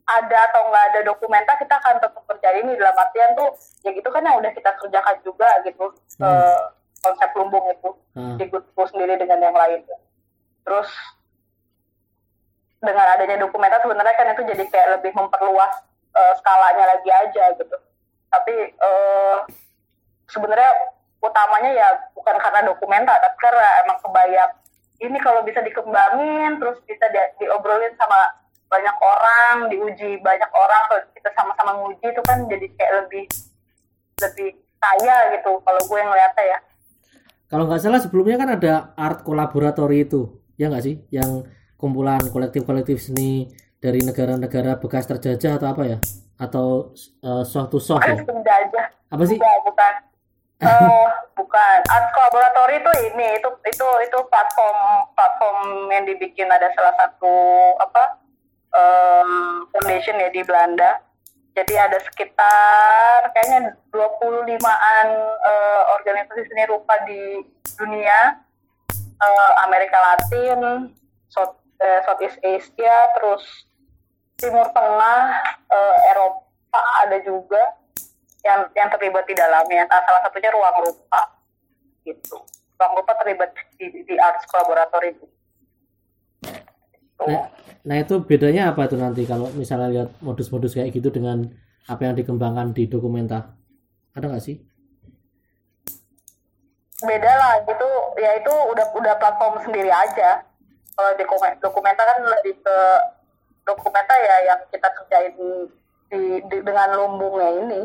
[0.04, 4.08] ada atau nggak ada dokumenta kita akan tetap kerja ini dalam artian tuh ya gitu
[4.10, 5.86] kan yang udah kita kerjakan juga gitu
[6.20, 6.26] hmm.
[6.26, 8.36] uh, konsep lumbung itu hmm.
[8.36, 8.44] di
[8.90, 9.80] sendiri dengan yang lain.
[10.64, 10.90] Terus
[12.84, 15.72] dengan adanya dokumenta sebenarnya kan itu jadi kayak lebih memperluas
[16.12, 17.76] uh, skalanya lagi aja gitu
[18.34, 19.36] tapi uh,
[20.26, 20.70] sebenarnya
[21.22, 24.52] utamanya ya bukan karena dokumenta tapi karena emang kebayang
[25.02, 31.02] ini kalau bisa dikembangin terus bisa di, diobrolin sama banyak orang diuji banyak orang kalau
[31.14, 33.24] kita sama-sama nguji itu kan jadi kayak lebih
[34.20, 34.50] lebih
[34.80, 36.58] kaya gitu kalau gue yang ngeliatnya ya
[37.46, 41.46] kalau nggak salah sebelumnya kan ada art kolaboratori itu ya nggak sih yang
[41.84, 45.98] kumpulan kolektif-kolektif seni dari negara-negara bekas terjajah atau apa ya?
[46.40, 48.16] Atau uh, suatu soft ya?
[49.12, 49.36] Apa sih?
[49.36, 49.94] Bukan, bukan.
[50.64, 51.78] Uh, bukan.
[51.86, 54.78] Art Collaboratory itu ini, itu itu itu platform
[55.12, 55.58] platform
[55.92, 57.36] yang dibikin ada salah satu
[57.78, 58.04] apa
[58.74, 59.30] um,
[59.70, 61.00] foundation ya di Belanda.
[61.54, 65.06] Jadi ada sekitar kayaknya 25-an
[65.38, 67.46] uh, organisasi seni rupa di
[67.78, 68.42] dunia,
[69.22, 70.90] uh, Amerika Latin,
[71.30, 73.70] South, uh, Southeast Asia, terus
[74.34, 75.22] Timur Tengah,
[75.70, 77.83] uh, Eropa ada juga
[78.44, 79.88] yang yang terlibat di dalamnya.
[79.88, 81.22] Nah, salah satunya ruang rupa
[82.04, 82.36] gitu.
[82.76, 85.16] Ruang rupa terlibat di, di arts collaboratory.
[85.16, 85.26] Gitu.
[87.24, 87.48] Nah,
[87.82, 91.48] nah itu bedanya apa tuh nanti kalau misalnya lihat modus-modus kayak gitu dengan
[91.88, 93.56] apa yang dikembangkan di dokumenta?
[94.12, 94.60] Ada nggak sih?
[97.04, 100.44] Beda lah, itu ya itu udah udah platform sendiri aja.
[100.94, 101.24] Kalau di
[101.58, 102.76] dokumenta kan lebih ke
[103.66, 105.34] dokumenta ya yang kita kerjain
[106.12, 107.80] di, di dengan lumbungnya ini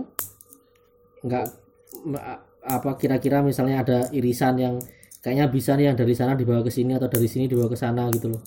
[1.23, 1.45] enggak
[2.63, 4.75] apa kira-kira misalnya ada irisan yang
[5.19, 8.07] kayaknya bisa nih yang dari sana dibawa ke sini atau dari sini dibawa ke sana
[8.11, 8.41] gitu loh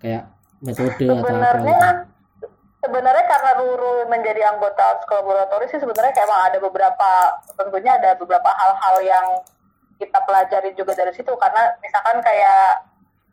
[0.00, 0.28] kayak
[0.64, 1.90] metode sebenarnya, atau apa
[2.40, 2.46] gitu.
[2.82, 7.10] sebenarnya karena Ruru menjadi anggota kolaboratori sih sebenarnya kayak emang ada beberapa
[7.58, 9.26] tentunya ada beberapa hal-hal yang
[10.00, 12.82] kita pelajari juga dari situ karena misalkan kayak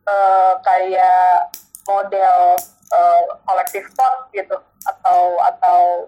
[0.06, 1.50] uh, kayak
[1.88, 2.38] model
[2.94, 4.54] uh, kolektif pot gitu
[4.86, 6.06] atau atau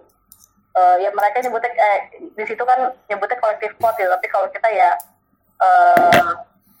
[0.77, 4.67] uh, ya mereka nyebutnya eh, di situ kan nyebutnya kolektif pot ya tapi kalau kita
[4.69, 4.91] ya
[5.61, 6.33] uh,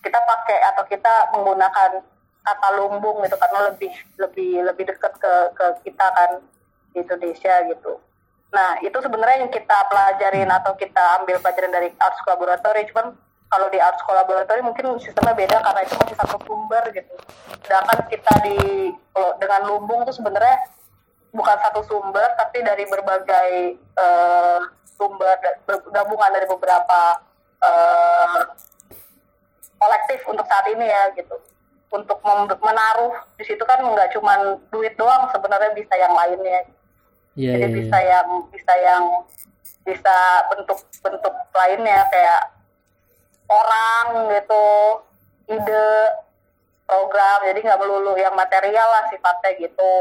[0.03, 2.03] kita pakai atau kita menggunakan
[2.43, 6.43] kata lumbung gitu karena lebih lebih lebih dekat ke ke kita kan
[6.91, 8.03] di Indonesia gitu.
[8.51, 13.15] Nah itu sebenarnya yang kita pelajarin atau kita ambil pelajaran dari arts laboratory cuman
[13.53, 17.13] kalau di arts collaboratory mungkin sistemnya beda karena itu masih satu sumber gitu
[17.61, 18.57] sedangkan kita di
[19.37, 20.57] dengan lumbung itu sebenarnya
[21.33, 25.33] bukan satu sumber tapi dari berbagai uh, sumber
[25.89, 27.01] gabungan dari beberapa
[27.65, 28.53] uh,
[29.81, 31.35] kolektif untuk saat ini ya gitu.
[31.93, 32.21] Untuk
[32.61, 36.69] menaruh di situ kan nggak cuma duit doang sebenarnya bisa yang lainnya.
[37.33, 38.09] Yeah, jadi yeah, bisa yeah.
[38.13, 39.03] yang bisa yang
[39.83, 40.17] bisa
[40.53, 42.41] bentuk-bentuk lainnya kayak
[43.49, 44.65] orang gitu
[45.49, 45.89] ide
[46.85, 47.37] program.
[47.45, 49.93] Jadi nggak melulu yang material lah sifatnya gitu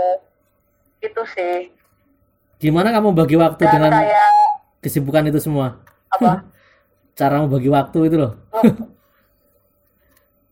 [1.03, 1.57] itu sih
[2.57, 4.31] Gimana kamu bagi waktu dan dengan kayak
[4.79, 5.83] kesibukan itu semua?
[6.09, 6.47] apa
[7.19, 8.33] Cara membagi waktu itu loh.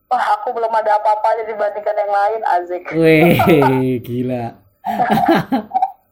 [0.06, 3.38] wah aku belum ada apa-apanya dibandingkan yang lain Azik Wih,
[4.06, 4.46] gila.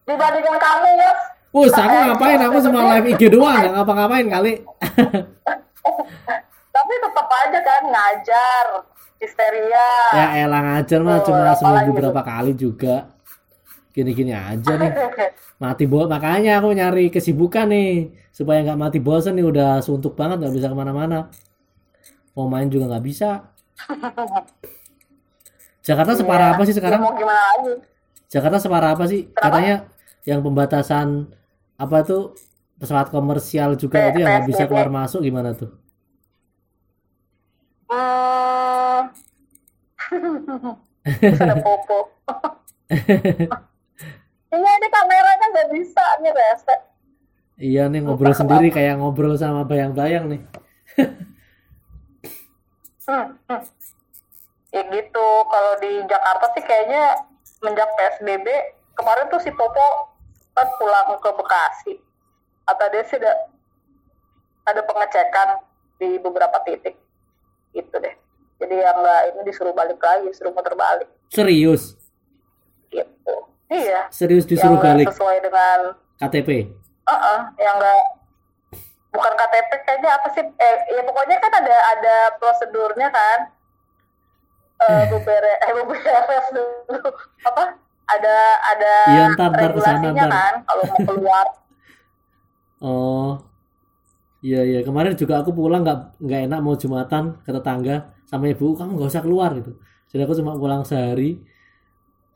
[0.05, 2.39] dibandingkan kamu Yos Us, aku ngapain?
[2.45, 4.53] Aku cuma live IG doang, nggak ngapa-ngapain kali.
[6.77, 8.67] tapi tetap aja kan ngajar
[9.19, 13.11] histeria ya elang ngajar mah Oh, cuma seminggu berapa kali juga.
[13.99, 14.93] Gini-gini aja nih.
[15.59, 20.39] Mati bo makanya aku nyari kesibukan nih supaya nggak mati bosan nih udah suntuk banget
[20.39, 21.19] nggak bisa ke mana-mana.
[22.39, 23.31] Mau main juga nggak bisa.
[25.83, 27.01] Jakarta separah apa sih Ya, sekarang?
[27.03, 27.73] mau gimana lagi
[28.29, 29.21] Jakarta separah apa sih?
[29.33, 29.89] Katanya
[30.29, 31.33] yang pembatasan
[31.81, 32.37] apa tuh
[32.79, 35.71] pesawat komersial juga P- itu yang nggak bisa keluar masuk gimana tuh?
[37.89, 39.11] Hmm.
[41.21, 41.99] Terus ada popo.
[45.69, 46.77] Nggak bisa nih rese.
[47.61, 50.41] Iya nih ngobrol sendiri kayak ngobrol sama bayang-bayang nih.
[53.05, 53.63] Hmm, hmm.
[54.73, 55.29] Ya gitu.
[55.45, 57.21] Kalau di Jakarta sih kayaknya
[57.61, 58.49] menjak PSBB
[58.97, 60.17] kemarin tuh si Popo
[60.57, 61.95] kan pulang ke Bekasi.
[62.65, 63.33] Kata dia sih ada
[64.69, 65.49] ada pengecekan
[66.01, 66.97] di beberapa titik
[67.77, 68.15] gitu deh.
[68.57, 71.97] Jadi yang nggak ini disuruh balik lagi, disuruh muter balik Serius?
[72.89, 73.37] gitu.
[73.69, 74.09] Iya.
[74.09, 75.79] Serius yang disuruh nggak balik sesuai dengan
[76.17, 76.49] KTP?
[77.09, 78.01] Heeh, yang enggak
[79.09, 80.45] bukan KTP kayaknya apa sih?
[80.45, 83.39] Eh, ya pokoknya kan ada ada prosedurnya kan.
[84.79, 87.11] Eh, bubere, eh buberes dulu
[87.45, 87.65] apa?
[88.09, 88.37] Ada
[88.73, 90.31] ada Iya, ntar, ntar ke sana, regulasinya ntar.
[90.33, 91.47] kan kalau mau keluar.
[92.79, 93.43] Oh,
[94.39, 94.87] iya iya.
[94.87, 99.11] Kemarin juga aku pulang nggak nggak enak mau jumatan ke tetangga sama ibu kamu nggak
[99.11, 99.75] usah keluar gitu.
[100.07, 101.43] Jadi aku cuma pulang sehari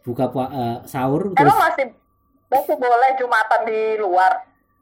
[0.03, 1.87] buka pua- eh, sahur terus Emang masih
[2.47, 4.33] masih boleh jumatan di luar.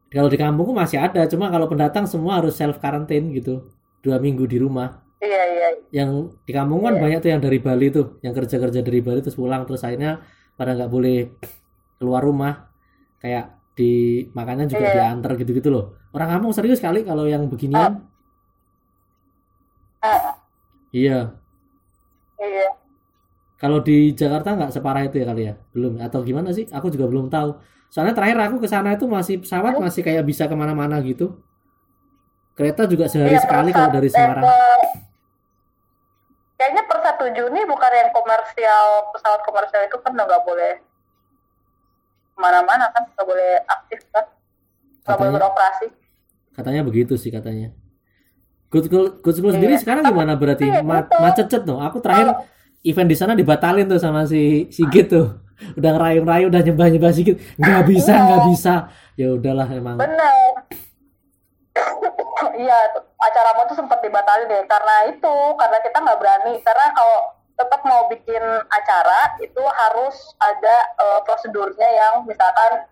[0.09, 4.43] kalau di kampungku masih ada cuma kalau pendatang semua harus self karantin gitu dua minggu
[4.45, 5.69] di rumah Iya iya.
[5.93, 6.11] yang
[6.43, 7.01] di kampung kan Iya.
[7.01, 10.25] banyak tuh yang dari Bali tuh yang kerja kerja dari Bali terus pulang terus akhirnya
[10.57, 11.31] pada nggak boleh
[11.95, 12.73] keluar rumah
[13.17, 13.93] kayak di
[14.33, 14.95] makanan juga Iya.
[15.15, 18.03] diantar gitu gitu loh orang kampung serius kali kalau yang beginian
[20.01, 20.21] Eh,
[20.97, 21.29] iya
[22.41, 22.69] iya.
[23.61, 25.55] Kalau di Jakarta nggak separah itu ya kali ya?
[25.71, 26.01] Belum.
[26.01, 26.65] Atau gimana sih?
[26.67, 27.61] Aku juga belum tahu.
[27.87, 29.83] Soalnya terakhir aku ke sana itu masih pesawat Oh.
[29.83, 31.37] masih kayak bisa ke mana-mana gitu.
[32.55, 34.45] Kereta juga sehari Iya, sekali kalau dari eh, Semarang.
[34.45, 34.99] per-
[36.55, 40.77] Kayaknya per 1 Juni bukan yang komersial pesawat komersial itu kan nggak boleh
[42.31, 44.25] ke mana-mana kan nggak boleh aktif kan?
[45.03, 45.87] Nggak boleh beroperasi.
[46.51, 47.73] katanya begitu sih katanya.
[48.69, 49.81] Good School, Good School sendiri Iya.
[49.81, 50.69] sekarang gimana berarti?
[50.85, 52.45] Ma macet-cet tuh aku terakhir
[52.85, 55.37] event di sana dibatalin tuh sama si Sigit tuh.
[55.77, 58.25] Udah ngerayu-rayu udah nyembah-nyembah Sigit nggak bisa Iya.
[58.25, 58.75] nggak bisa.
[59.21, 59.97] Ya udahlah emang.
[60.01, 60.53] Bener.
[62.41, 62.77] Iya,
[63.21, 64.65] acaramu tuh sempat dibatalin deh.
[64.65, 66.55] Karena itu karena kita nggak berani.
[66.65, 68.41] Karena kalau tetap mau bikin
[68.73, 72.89] acara itu harus ada eh, prosedurnya yang misalkan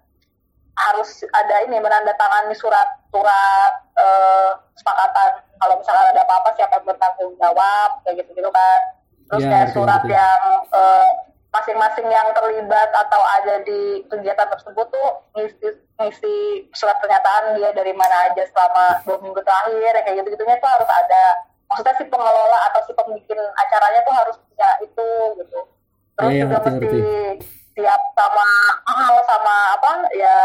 [0.77, 5.31] harus ada ini menandatangani surat surat eh, kesepakatan.
[5.57, 8.81] Kalau misalkan ada apa-apa siapa yang bertanggung jawab kayak gitu gitu kan
[9.29, 10.15] terus Iya, kayak surat ngerti.
[10.15, 11.09] yang eh,
[11.49, 16.37] masing-masing yang terlibat atau ada di kegiatan tersebut tuh ngisi, ngisi
[16.71, 20.69] surat pernyataan dia dari mana aja selama dua minggu terakhir ya kayak gitu gitunya tuh
[20.69, 21.23] harus ada
[21.67, 25.61] maksudnya si pengelola atau si pembikin acaranya tuh harus punya itu gitu
[26.15, 27.47] terus Iya, juga ngerti, mesti ngerti.
[27.75, 28.47] siap sama
[28.85, 30.37] ah, sama apa ya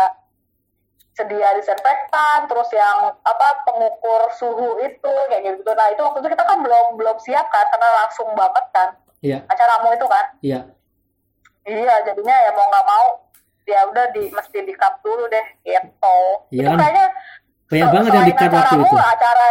[1.14, 6.44] sedia disinfektan terus yang apa pengukur suhu itu kayak gitu nah itu waktu itu kita
[6.44, 8.90] kan belum belum siap kan karena langsung banget kan.
[9.24, 9.40] Iya.
[9.48, 10.26] Acaramu itu kan.
[10.42, 10.60] Iya.
[11.64, 13.08] Iya jadinya ya mau nggak mau
[13.64, 16.20] ya udah di mesti di cut dulu deh gitu.
[16.52, 16.80] Iya itu kan?
[16.82, 17.06] kayaknya
[17.70, 18.98] banyak se- banget yang selain di-cut waktu itu.
[18.98, 19.50] acara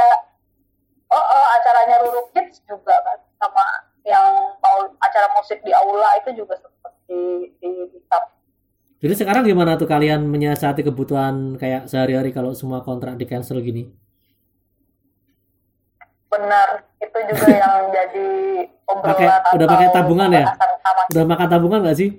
[1.14, 3.64] oh, oh acaranya Ruru Kids juga kan sama
[4.02, 4.26] yang
[4.58, 7.98] mau acara musik di aula itu juga seperti di, di
[9.02, 13.90] jadi sekarang gimana tuh kalian menyiasati kebutuhan kayak sehari-hari kalau semua kontrak di cancel gini?
[16.30, 18.28] Benar itu juga yang jadi
[18.86, 20.46] obrolan Pakai- udah pakai tabungan ya?
[20.54, 22.10] utama udah makan tabungan nggak sih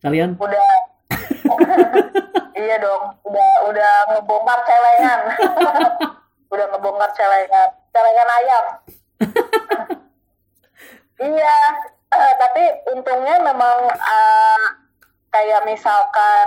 [0.00, 0.30] kalian?
[0.40, 0.64] Udah.
[2.60, 5.20] Iya dong udah udah ngebongkar celengan.
[6.52, 7.68] Udah ngebongkar celengan.
[7.88, 8.64] Celengan ayam.
[11.20, 11.56] Iya
[12.10, 14.60] eh, tapi untungnya memang eh,
[15.30, 16.46] kayak misalkan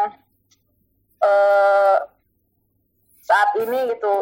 [1.23, 1.97] eh,
[3.23, 4.13] saat ini gitu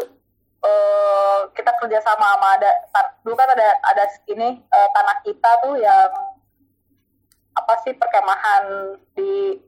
[0.61, 5.75] eh, kita kerjasama sama ada tan- dulu kan ada ada ini eh, tanah kita tuh
[5.81, 6.09] yang
[7.51, 9.59] apa sih perkemahan di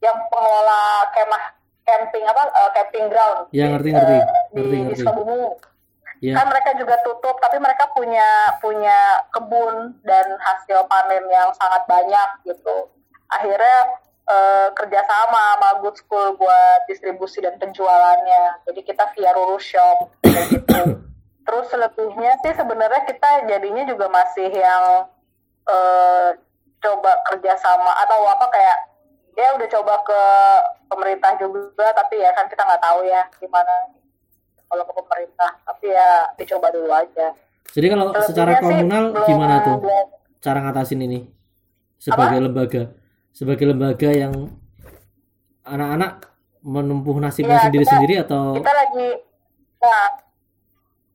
[0.00, 1.44] yang pengelola kemah
[1.84, 3.38] camping apa uh, camping ground.
[3.52, 5.38] Ya ngerti ngerti uh, ngerti di, ngerti di Sukabumi.
[6.20, 8.28] Ya kan mereka juga tutup tapi mereka punya
[8.60, 12.92] punya kebun dan hasil panen yang sangat banyak gitu.
[13.32, 13.76] Akhirnya
[14.30, 18.62] eh, kerjasama sama Good School buat distribusi dan penjualannya.
[18.64, 20.80] Jadi kita via Ruru Shop gitu.
[21.46, 25.10] Terus selebihnya sih sebenarnya kita jadinya juga masih yang
[25.66, 26.28] eh,
[26.78, 28.78] coba kerjasama atau apa kayak
[29.34, 30.22] ya udah coba ke
[30.86, 33.74] pemerintah juga tapi ya kan kita nggak tahu ya gimana
[34.64, 35.50] kalau ke pemerintah.
[35.60, 37.34] Tapi ya dicoba dulu aja.
[37.70, 40.10] Jadi kalau Selebihnya secara sih komunal belum- gimana tuh belum-
[40.40, 41.20] cara ngatasin ini
[41.98, 42.82] sebagai lembaga
[43.40, 44.52] sebagai lembaga yang
[45.64, 46.28] anak-anak
[46.60, 49.08] menempuh nasibnya Iya, sendiri-sendiri atau kita lagi
[49.80, 50.04] nah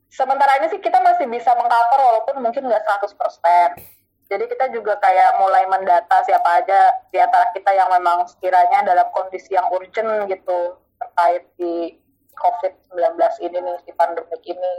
[0.09, 3.77] sementara ini sih kita masih bisa mengcover walaupun mungkin nggak 100%
[4.25, 9.05] jadi kita juga kayak mulai mendata siapa aja di antara kita yang memang sekiranya dalam
[9.13, 11.93] kondisi yang urgent gitu terkait di
[12.33, 14.75] COVID-19 ini nih si pandemik ini.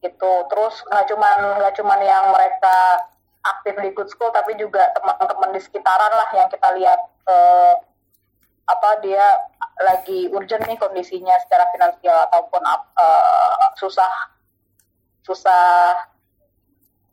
[0.00, 0.32] Gitu.
[0.46, 2.76] Terus nggak cuman nggak cuman yang mereka
[3.54, 7.74] aktif di good school tapi juga teman-teman di sekitaran lah yang kita lihat eh,
[8.66, 9.22] apa dia
[9.86, 14.12] lagi urgent nih kondisinya secara finansial ataupun eh, susah
[15.26, 15.94] susah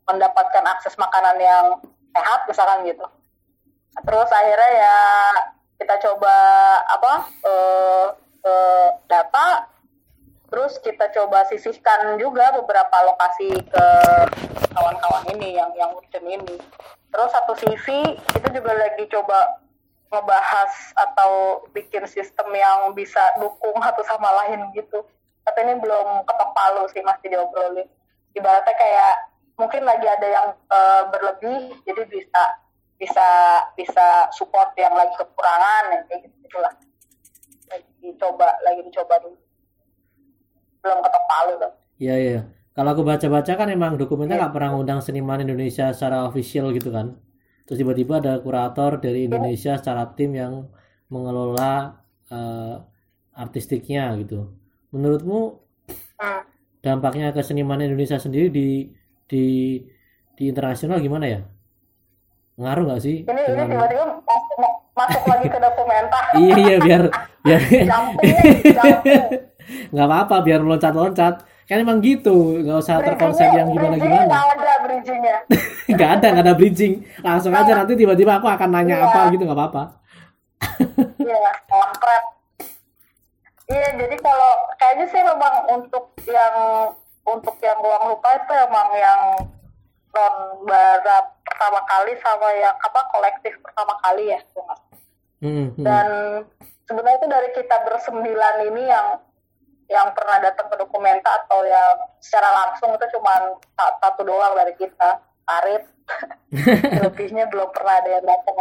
[0.05, 1.65] mendapatkan akses makanan yang
[2.13, 3.05] sehat misalkan gitu.
[4.03, 4.97] Terus akhirnya ya
[5.81, 6.35] kita coba
[6.87, 7.13] apa
[7.45, 8.07] eh,
[8.45, 9.72] eh, data
[10.53, 13.87] terus kita coba sisihkan juga beberapa lokasi ke
[14.69, 16.61] kawan-kawan ini yang yang urgent ini.
[17.09, 19.57] Terus satu sisi itu juga lagi coba
[20.13, 25.01] ngebahas atau bikin sistem yang bisa dukung satu sama lain gitu.
[25.41, 27.89] Tapi ini belum ketok palu sih masih diobrolin
[28.37, 29.15] ibaratnya kayak
[29.57, 32.43] mungkin lagi ada yang eh, berlebih jadi bisa
[32.97, 33.27] bisa
[33.77, 36.73] bisa support yang lagi kekurangan yang kayak gitu gitulah
[37.69, 39.37] lagi dicoba lagi dicoba dulu
[40.83, 42.39] belum ketok palu tuh Iya iya.
[42.73, 44.41] Kalau aku baca-baca kan emang dokumennya Iya.
[44.43, 47.15] nggak pernah ngundang seniman Indonesia secara official gitu kan.
[47.63, 50.67] Terus tiba-tiba ada kurator dari Indonesia secara tim yang
[51.07, 51.95] mengelola
[52.27, 52.75] eh,
[53.33, 54.51] artistiknya gitu.
[54.89, 55.61] Menurutmu
[56.17, 56.41] Hmm.
[56.79, 58.67] dampaknya ke seniman Indonesia sendiri di
[59.23, 59.45] di
[60.33, 61.39] di internasional gimana ya?
[62.55, 64.57] Ngaruh nggak sih ini ini dengan tiba-tiba masuk,
[64.93, 67.03] masuk lagi ke dokumenter iya iya biar
[67.41, 68.35] biar Jumping
[68.67, 69.23] jumping.
[69.93, 74.73] Nggak apa-apa biar loncat-loncat kan emang gitu nggak usah terkonsep yang gimana gimana nggak ada
[74.83, 75.37] bridgingnya
[75.93, 79.05] nggak ada nggak ada bridging langsung aja nanti tiba-tiba aku akan nanya Iya.
[79.07, 79.83] apa gitu nggak apa-apa
[81.23, 81.51] Iya.
[83.73, 86.55] Iya, jadi kalau kayaknya sih memang untuk yang
[87.23, 89.21] untuk yang ruang lupa itu emang yang
[90.13, 90.35] non
[90.67, 94.39] barat pertama kali sama yang apa kolektif pertama kali ya?
[95.39, 95.79] Hmm, hmm.
[95.79, 96.07] Dan
[96.85, 99.07] sebenarnya itu dari kita bersembilan ini yang
[99.91, 103.59] yang pernah datang ke dokumenta atau yang secara langsung itu cuma
[103.99, 105.83] satu doang dari kita, Arif.
[107.03, 108.55] Lebihnya belum pernah ada yang datang.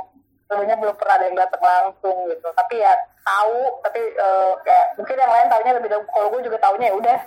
[0.51, 2.49] Lebihnya belum pernah ada yang datang langsung gitu.
[2.55, 2.93] Tapi ya
[3.23, 6.07] tahu, tapi eh, kayak mungkin yang lain tahunya lebih dahulu.
[6.11, 7.19] Kalau gue juga tahunya ya udah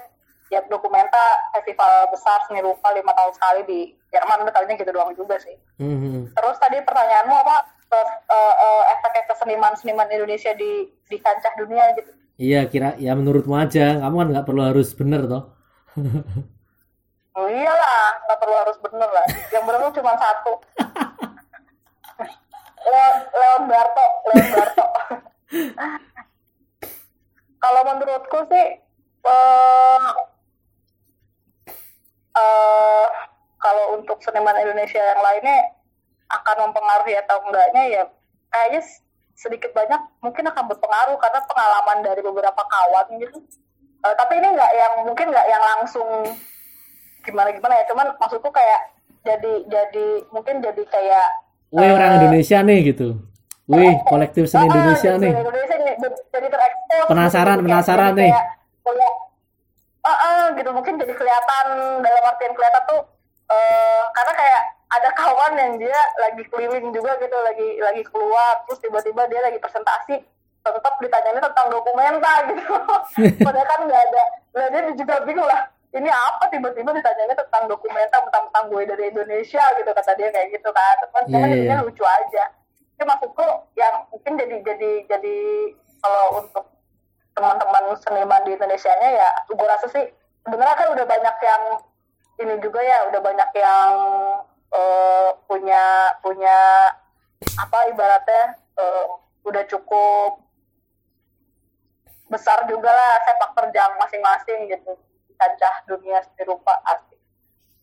[0.54, 1.24] ya dokumenta
[1.58, 3.80] festival besar seni rupa lima tahun sekali di
[4.14, 5.56] Jerman udah tahunya gitu doang juga sih.
[5.82, 6.22] Hmm, hmm.
[6.36, 7.58] Terus tadi pertanyaanmu apa?
[7.90, 12.25] Terus, eh, eh, efek ke seniman-seniman Indonesia di di kancah dunia gitu.
[12.36, 15.44] Iya kira ya menurutmu aja kamu kan nggak perlu harus bener toh
[17.36, 19.28] Oh iyalah, nggak perlu harus bener lah.
[19.52, 20.54] Yang bener cuma satu.
[22.88, 24.86] Leon, Leon Barto, Leon Barto.
[27.60, 28.68] Kalau menurutku sih,
[29.28, 30.10] eh,
[32.40, 33.08] eh,
[33.60, 35.76] kalau untuk seniman Indonesia yang lainnya
[36.30, 38.04] akan mempengaruhi atau enggaknya ya
[38.54, 38.82] kayaknya
[39.36, 43.38] sedikit banyak mungkin akan berpengaruh karena pengalaman dari beberapa kawan gitu.
[44.02, 46.08] Eh, tapi ini nggak yang mungkin nggak yang langsung
[47.28, 47.84] gimana gimana ya.
[47.92, 48.96] Cuman maksudku kayak
[49.28, 51.28] jadi jadi mungkin jadi kayak
[51.76, 53.08] Wih orang eh, Indonesia nih gitu.
[53.68, 55.32] Wih kolektif seni ah, Indonesia gitu, nih.
[55.36, 55.96] Indonesia nih,
[56.32, 57.06] jadi- terekspos.
[57.10, 58.32] Penasaran, gitu, penasaran nih.
[58.32, 59.14] kayak
[60.06, 60.70] ah, ah, gitu.
[60.72, 61.66] Mungkin jadi kelihatan
[62.06, 63.02] dalam artian kelihatan tuh
[63.52, 64.62] eh, karena kayak
[64.94, 69.58] ada kawan yang dia lagi keliling juga gitu lagi lagi keluar terus tiba-tiba dia lagi
[69.58, 70.22] presentasi
[70.66, 72.74] tetap ditanyain tentang dokumenta gitu.
[73.46, 74.24] Padahal kan nggak ada.
[74.58, 79.62] Nah dia juga bingung lah ini apa tiba-tiba ditanyanya tentang dokumenta tentang gue dari Indonesia
[79.78, 80.96] gitu kata dia kayak gitu kan.
[81.06, 81.86] Cuman cuman iya, jadinya iya.
[81.86, 82.44] lucu aja.
[82.98, 83.46] Itu maksudku
[83.78, 85.38] yang mungkin jadi jadi jadi
[86.02, 86.66] kalau untuk
[87.36, 90.06] teman-teman seniman di Indonesia nya ya gue rasa sih
[90.48, 91.64] sebenarnya kan udah banyak yang
[92.40, 93.92] ini juga ya udah banyak yang
[94.76, 95.84] eh, punya
[96.20, 96.58] punya
[97.56, 98.44] apa ibaratnya
[98.76, 99.06] eh,
[99.46, 100.44] udah cukup
[102.28, 104.92] besar juga lah sepak terjang masing-masing gitu.
[105.36, 107.20] Kancah dunia seni rupa asik.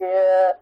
[0.01, 0.57] Ya,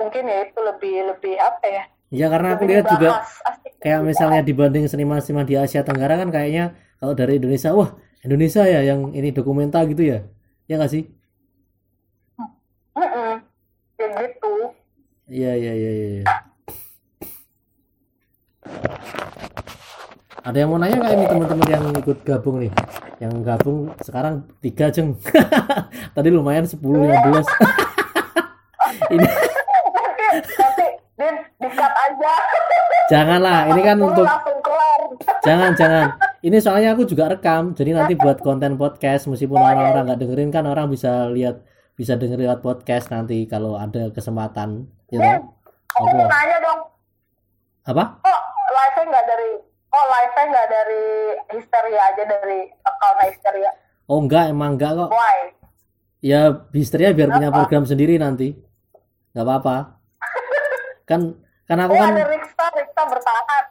[0.00, 1.84] mungkin ya itu lebih lebih apa ya?
[2.14, 3.72] Ya karena aku lihat juga asik.
[3.82, 7.92] kayak misalnya dibanding seniman-seniman di Asia Tenggara kan kayaknya kalau dari Indonesia wah
[8.24, 10.18] Indonesia ya yang ini dokumenta gitu ya.
[10.64, 11.04] Ya nggak sih?
[12.94, 13.42] Mm-mm.
[13.98, 14.54] ya gitu
[15.34, 16.24] iya iya iya iya iya.
[20.44, 22.68] ada yang mau nanya nggak ini teman-teman yang ikut gabung nih?
[23.16, 25.16] Yang gabung sekarang tiga jeng.
[26.14, 26.84] Tadi lumayan 10 15
[29.16, 30.86] ini nanti nanti
[31.18, 32.32] din dikat aja.
[33.08, 34.28] Janganlah ini kan untuk
[35.42, 36.14] jangan jangan.
[36.44, 40.68] Ini soalnya aku juga rekam jadi nanti buat konten podcast meskipun orang-orang nggak dengerin kan
[40.68, 41.64] orang bisa lihat
[41.96, 45.40] bisa dengerin lewat podcast nanti kalau ada kesempatan ya toh?
[45.94, 46.80] aku mau nanya dong.
[47.84, 48.04] Apa?
[48.24, 48.40] Kok
[48.72, 51.02] live nya nggak dari kok live nya nggak dari
[51.52, 53.70] histeria aja dari account histeria?
[54.08, 55.10] Oh enggak emang enggak kok.
[55.12, 55.38] Why?
[56.24, 58.56] Ya Bisteria biar punya program sendiri nanti.
[59.36, 59.76] Nggak apa-apa.
[61.08, 61.20] Kan
[61.64, 63.64] kan aku oh kan ada Riksa Riksa bertahan.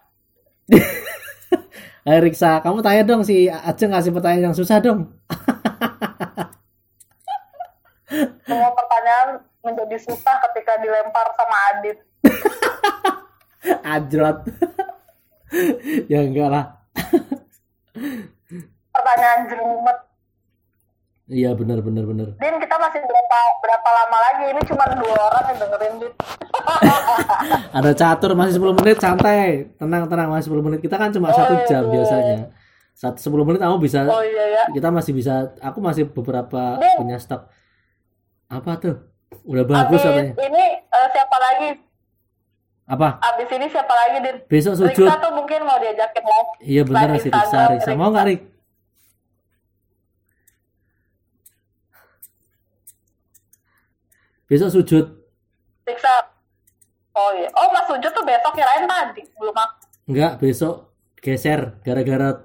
[2.10, 5.14] Ayo Riksa kamu tanya dong si Ajeng ngasih pertanyaan yang susah dong.
[8.46, 11.98] Semua pertanyaan menjadi susah ketika dilempar sama Adit.
[13.96, 14.40] Ajrot.
[16.10, 16.66] Ya enggak lah.
[18.90, 19.98] Pertanyaan jerumet
[21.30, 24.44] iya bener bener bener Din kita masih berapa berapa lama lagi?
[24.50, 26.14] Ini cuma dua orang yang dengerin Din.
[27.78, 29.70] Ada catur masih 10 menit santai.
[29.78, 30.80] Tenang tenang masih 10 menit.
[30.82, 32.50] Kita kan cuma satu jam biasanya.
[32.98, 36.98] Satu 10 menit kamu bisa oh iya ya kita masih bisa aku masih beberapa Din.
[36.98, 37.46] punya stok.
[38.50, 39.13] Apa tuh
[39.44, 41.70] udah bagus abis ini eh, siapa lagi?
[42.84, 43.18] Apa?
[43.24, 44.38] Abis ini siapa lagi Din?
[44.52, 45.08] Besok sujud.
[45.08, 47.90] Riksa tuh mungkin mau diajakin live iya bener sih Riksa Riksa.
[47.90, 47.92] Riksa.
[47.96, 48.42] mau nggak Rik?
[54.52, 55.06] Besok sujud.
[55.88, 56.14] Riksa.
[57.14, 57.50] Oh iya.
[57.56, 59.22] Oh Mas Sujud tuh besok kirain tadi.
[59.38, 60.92] Belum aku Enggak, besok
[61.24, 62.36] geser gara-gara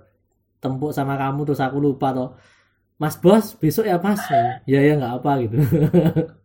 [0.62, 2.30] tempuk sama kamu terus aku lupa toh.
[2.98, 4.22] Mas bos, besok ya mas.
[4.70, 5.56] Ya ya nggak apa gitu.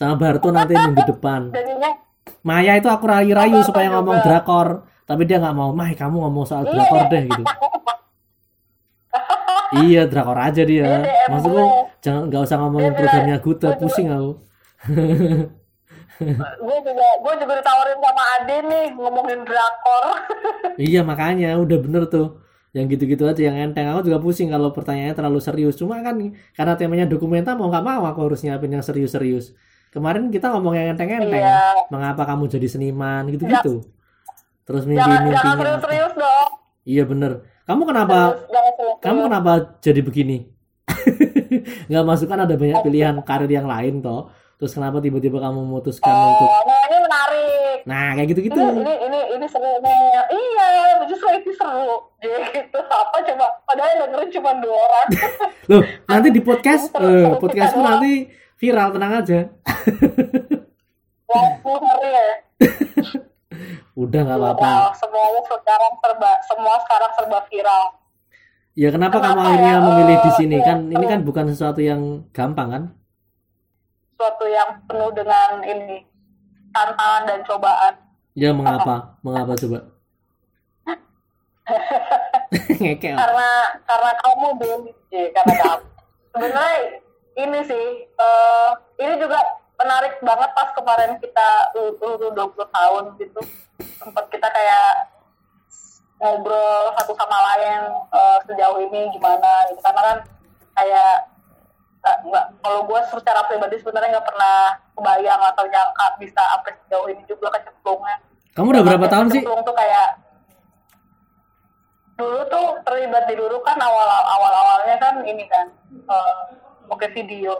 [0.00, 1.40] sama Barto nanti minggu depan.
[1.56, 1.92] jadinya
[2.40, 5.76] Maya itu aku rayu-rayu supaya ngomong drakor, tapi dia nggak mau.
[5.76, 7.10] Mai kamu ngomong soal Iya, drakor iya.
[7.12, 7.44] deh gitu.
[9.84, 11.04] iya drakor aja dia.
[11.04, 11.62] Iya, Maksudku
[12.00, 13.68] jangan nggak usah ngomongin programnya juga.
[13.76, 14.30] pusing aku.
[16.20, 20.04] gue juga gue juga ditawarin sama Ade nih ngomongin drakor
[20.92, 22.44] Iya makanya udah bener tuh
[22.76, 26.14] yang gitu-gitu aja yang enteng aku juga pusing kalau pertanyaannya terlalu serius cuma kan
[26.52, 29.56] karena temanya dokumenta mau nggak mau aku harus nyiapin yang serius-serius
[29.90, 31.42] kemarin kita ngomong yang enteng-enteng.
[31.42, 31.90] Iya.
[31.90, 33.26] mengapa kamu jadi seniman?
[33.28, 33.84] Gitu-gitu.
[34.64, 36.50] Terus jangan jangan serius-serius dong.
[36.86, 37.32] Iya bener.
[37.66, 40.38] Kamu kenapa Serius, kamu kenapa jadi begini?
[41.90, 44.30] Nggak masuk kan ada banyak pilihan karir yang lain toh.
[44.60, 47.78] Terus kenapa tiba-tiba kamu memutuskan untuk oh nah ini menarik.
[47.88, 48.60] Nah kayak gitu-gitu.
[48.60, 50.68] Ini ini ini ini seru nih iya
[51.08, 51.96] justru itu seru.
[52.20, 52.78] Dia gitu.
[52.78, 53.46] Apa coba?
[53.64, 55.06] Padahal dengerin cuma dua orang.
[55.72, 58.12] Loh nanti di podcast eh, podcastmu nanti
[58.60, 59.44] viral tenang aja ya
[63.96, 64.92] udah nggak apa-apa Viral.
[64.96, 67.84] semuanya sekarang serba semua sekarang serba viral
[68.78, 69.82] Ya kenapa, kamu Kenapa akhirnya ya?
[69.82, 72.82] memilih di sini iya, kan ini kan bukan sesuatu yang gampang kan?
[74.14, 76.06] suatu yang penuh dengan ini
[76.70, 77.94] tantangan dan cobaan
[78.30, 79.18] Ya mengapa?
[79.26, 79.90] Mengapa coba?
[83.10, 83.48] Karena
[83.84, 84.80] karena kamu Din
[85.10, 85.82] ya, karena kamu
[86.30, 86.78] sebenarnya
[87.46, 88.70] ini sih eh,
[89.00, 89.40] ini juga
[89.80, 93.40] menarik banget pas kemarin kita udah 20 tahun gitu.
[93.96, 95.08] Sempat kita kayak
[96.20, 97.80] ngobrol satu sama lain
[98.12, 99.80] eh, sejauh ini gimana gitu.
[99.80, 100.18] Karena kan
[100.76, 101.12] kayak
[102.04, 104.56] eh, nggak kalau gue secara pribadi sebenarnya nggak pernah
[104.96, 108.16] kebayang atau nyangka bisa sampai sejauh ini juga kecemplungnya
[108.50, 109.42] Kamu udah berapa tahun sih?
[109.46, 110.08] Tuh kayak
[112.20, 115.72] dulu tuh terlibat di dulu kan awal awal awalnya kan ini kan
[116.90, 117.54] oke video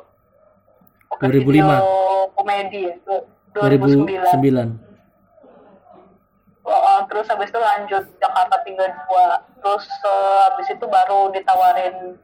[1.09, 1.47] oke 2005.
[1.47, 1.78] video
[2.35, 4.07] komedi ya du- 2009
[4.39, 4.89] 2009.
[6.62, 8.78] Oh, terus habis itu lanjut Jakarta 32
[9.59, 12.14] terus eh, habis itu baru ditawarin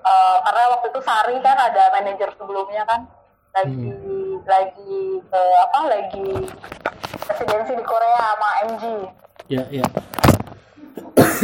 [0.00, 3.04] eh, karena waktu itu Sari kan ada manajer sebelumnya kan
[3.52, 3.92] lagi
[4.40, 6.28] lagi eh, apa lagi
[7.20, 8.84] presidensi di Korea sama MG
[9.50, 9.82] Ya, ya.
[11.10, 11.42] Terus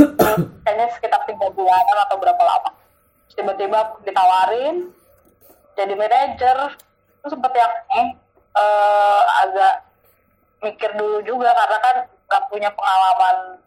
[0.63, 2.71] kayaknya sekitar tiga bulanan atau berapa lama
[3.29, 4.96] tiba-tiba ditawarin
[5.77, 6.57] jadi manajer
[7.21, 8.09] terus sempet yang eh
[8.57, 9.75] eh, agak
[10.65, 11.97] mikir dulu juga karena kan
[12.27, 13.61] gak punya pengalaman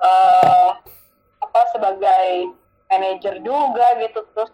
[0.00, 0.70] eh
[1.42, 2.54] apa sebagai
[2.86, 4.22] manajer juga gitu.
[4.32, 4.50] Terus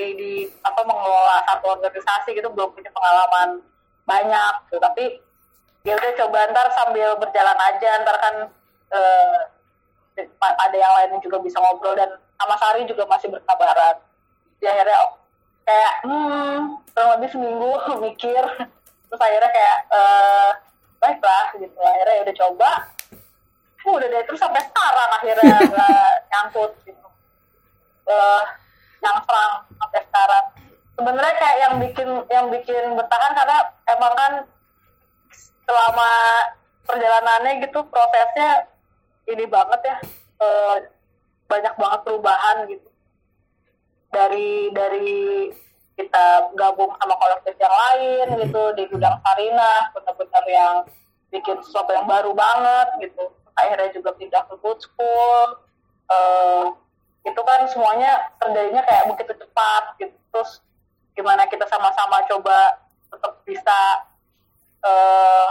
[0.00, 0.32] di, di
[0.64, 3.60] apa mengelola satu organisasi gitu belum punya pengalaman
[4.08, 4.80] banyak gitu.
[4.80, 5.04] tapi
[5.84, 8.34] ya udah coba ntar sambil berjalan aja ntar kan
[8.96, 9.38] eh,
[10.40, 14.00] ada yang lain juga bisa ngobrol dan sama Sari juga masih berkabaran.
[14.60, 15.20] Di akhirnya oh,
[15.70, 16.58] kayak hmm
[16.90, 17.70] kurang lebih seminggu
[18.02, 18.42] mikir.
[19.10, 20.50] Terus akhirnya kayak eh
[20.98, 21.78] baiklah gitu.
[21.78, 22.70] Akhirnya ya udah coba.
[23.80, 27.08] Uh, udah deh terus sampai sekarang akhirnya nggak nyangkut gitu.
[28.10, 28.42] Uh,
[29.00, 30.44] yang serang sampai sekarang.
[30.98, 33.58] Sebenarnya kayak yang bikin yang bikin bertahan karena
[33.88, 34.32] emang kan
[35.64, 36.10] selama
[36.84, 38.66] perjalanannya gitu prosesnya
[39.30, 39.96] ini banget ya.
[40.40, 40.76] Uh,
[41.50, 42.89] banyak banget perubahan gitu
[44.10, 45.50] dari dari
[45.94, 50.74] kita gabung sama kolektif yang lain gitu di gudang Sarina benar-benar yang
[51.30, 53.30] bikin sesuatu yang baru banget gitu.
[53.54, 55.60] Akhirnya juga pindah ke good school.
[56.10, 56.74] Uh,
[57.22, 60.16] itu kan semuanya terjadinya kayak begitu cepat gitu.
[60.32, 60.50] Terus
[61.14, 62.80] gimana kita sama-sama coba
[63.12, 63.78] tetap bisa
[64.82, 65.48] uh,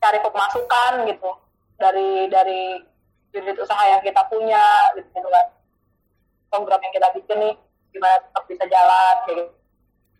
[0.00, 1.30] cari pemasukan gitu
[1.76, 2.80] dari dari
[3.36, 4.62] unit usaha yang kita punya
[4.96, 5.46] gitu, gitu kan
[6.50, 7.54] program yang kita bikin nih
[7.94, 9.52] gimana tetap bisa jalan kayak gitu.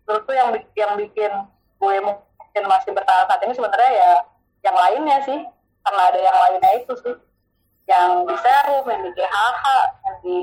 [0.07, 1.31] Terus tuh yang yang bikin
[1.77, 4.11] gue mungkin masih bertahan saat ini sebenarnya ya
[4.65, 5.39] yang lainnya sih
[5.81, 7.15] karena ada yang lainnya itu sih
[7.89, 9.65] yang di serum, yang di GHH,
[10.05, 10.39] yang di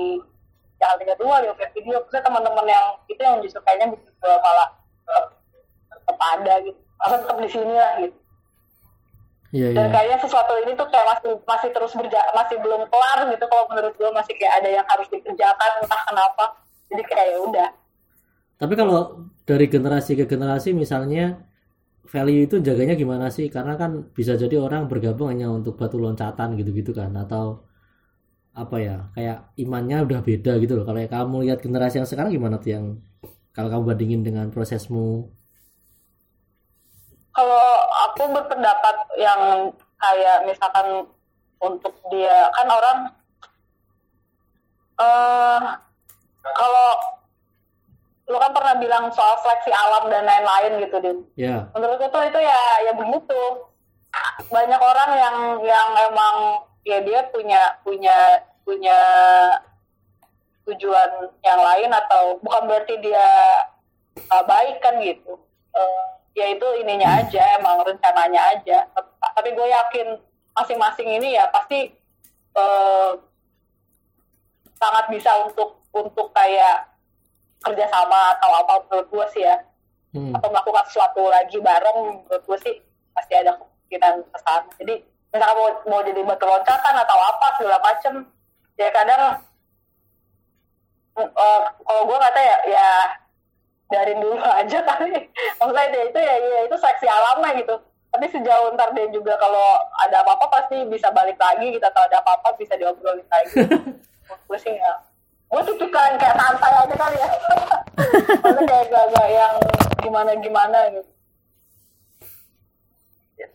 [0.79, 4.35] yang tiga dua di oke video, terus teman-teman yang itu yang justru kayaknya bikin gue
[4.43, 4.69] malah
[5.91, 8.18] tetap ada gitu, atau tetap di sini lah gitu.
[9.49, 9.93] Iya, Dan iya.
[9.93, 13.93] kayaknya sesuatu ini tuh kayak masih masih terus berja masih belum kelar gitu kalau menurut
[13.97, 16.45] gue masih kayak ada yang harus dikerjakan entah kenapa.
[16.89, 17.69] Jadi kayak ya udah.
[18.59, 21.41] Tapi kalau dari generasi ke generasi misalnya
[22.05, 23.49] value itu jaganya gimana sih?
[23.49, 27.65] Karena kan bisa jadi orang bergabung hanya untuk batu loncatan gitu-gitu kan atau
[28.53, 30.85] apa ya kayak imannya udah beda gitu loh.
[30.85, 32.85] Kalau kamu lihat generasi yang sekarang gimana tuh yang
[33.53, 35.33] kalau kamu bandingin dengan prosesmu?
[37.33, 41.05] Kalau aku berpendapat yang kayak misalkan
[41.59, 42.97] untuk dia kan orang
[44.99, 45.59] eh
[46.43, 46.89] kalau
[48.29, 51.17] lu kan pernah bilang soal seleksi alam dan lain-lain gitu din.
[51.33, 53.41] Ya, menurutku tuh itu ya ya begitu.
[54.53, 56.35] Banyak orang yang yang emang
[56.85, 58.99] ya dia punya punya punya
[60.69, 63.25] tujuan yang lain atau bukan berarti dia
[64.29, 65.33] uh, baik kan gitu.
[65.73, 68.87] Uh, ya itu ininya aja emang rencananya aja.
[69.35, 70.07] Tapi gue yakin
[70.55, 71.91] masing-masing ini ya pasti
[72.55, 73.19] uh,
[74.79, 76.87] sangat bisa untuk untuk kayak
[77.59, 79.59] kerjasama atau apa menurut gue sih ya.
[80.09, 80.33] Hmm.
[80.33, 82.81] atau melakukan sesuatu lagi bareng menurut gue sih
[83.13, 87.77] pasti ada kemungkinan ke sana jadi misalkan mau, mau jadi batu loncatan atau apa segala
[87.77, 88.13] macem
[88.73, 89.45] ya kadang
[91.13, 92.87] uh, kalau gue kata ya ya
[93.89, 95.11] dari dulu aja kali.
[95.57, 97.75] Maksudnya dia itu ya, ya itu seksi alamnya gitu.
[98.09, 102.17] Tapi sejauh ntar dia juga kalau ada apa-apa pasti bisa balik lagi kita tahu ada
[102.21, 103.69] apa-apa bisa diobrolin lagi.
[104.49, 104.93] Gue sih ya
[105.49, 107.29] gue tipikal yang kayak santai aja kali ya.
[108.45, 109.55] Maksudnya kayak gak, gak yang
[109.97, 111.11] gimana gimana gitu.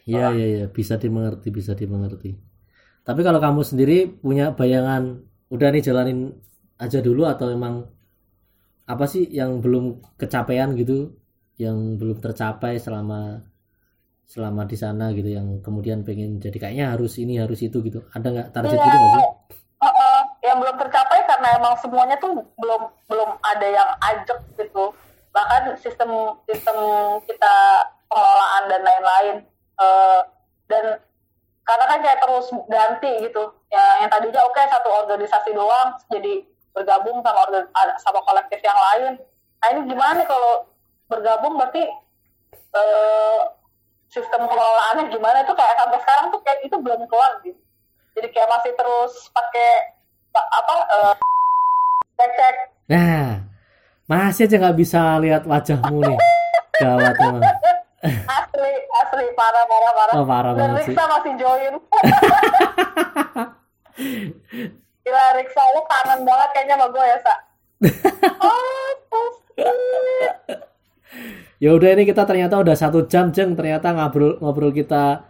[0.04, 2.36] Iya, iya, iya, bisa dimengerti, bisa dimengerti.
[3.04, 6.34] Tapi kalau kamu sendiri punya bayangan, udah nih jalanin
[6.76, 7.88] aja dulu atau emang
[8.84, 11.16] apa sih yang belum kecapean gitu,
[11.56, 13.44] yang belum tercapai selama
[14.24, 18.04] selama di sana gitu, yang kemudian pengen jadi kayaknya harus ini harus itu gitu.
[18.12, 19.26] Ada nggak target gitu nggak sih?
[19.84, 24.92] Uh, uh, yang belum tercapai karena emang semuanya tuh belum belum ada yang ajak gitu
[25.34, 26.78] bahkan sistem sistem
[27.26, 27.54] kita
[28.06, 29.36] pengelolaan dan lain-lain
[29.82, 30.22] uh,
[30.70, 31.02] dan
[31.66, 37.22] karena kan kayak terus ganti gitu ya yang tadinya oke satu organisasi doang jadi bergabung
[37.22, 37.64] sama organ,
[38.02, 39.12] sama kolektif yang lain.
[39.62, 40.66] Nah ini gimana nih kalau
[41.06, 41.86] bergabung berarti
[42.74, 43.40] uh,
[44.10, 45.46] sistem pengelolaannya gimana?
[45.46, 47.64] Itu kayak sampai sekarang tuh kayak itu belum keluar gitu
[48.14, 49.70] jadi kayak masih terus pakai
[50.34, 51.14] apa uh,
[52.18, 53.40] cek cek Nah,
[54.04, 56.20] masih aja nggak bisa lihat wajahmu nih,
[56.76, 57.40] gawat emang.
[58.04, 60.12] asli asli parah parah parah.
[60.20, 60.92] Oh, parah dan banget sih.
[60.92, 61.74] Masih join
[65.04, 67.34] Gila Riksa lu kangen banget kayaknya sama gue ya Sa.
[68.40, 68.90] Oh.
[71.62, 73.54] Ya udah ini kita ternyata udah satu jam jeng.
[73.54, 75.24] Ternyata ngobrol ngobrol kita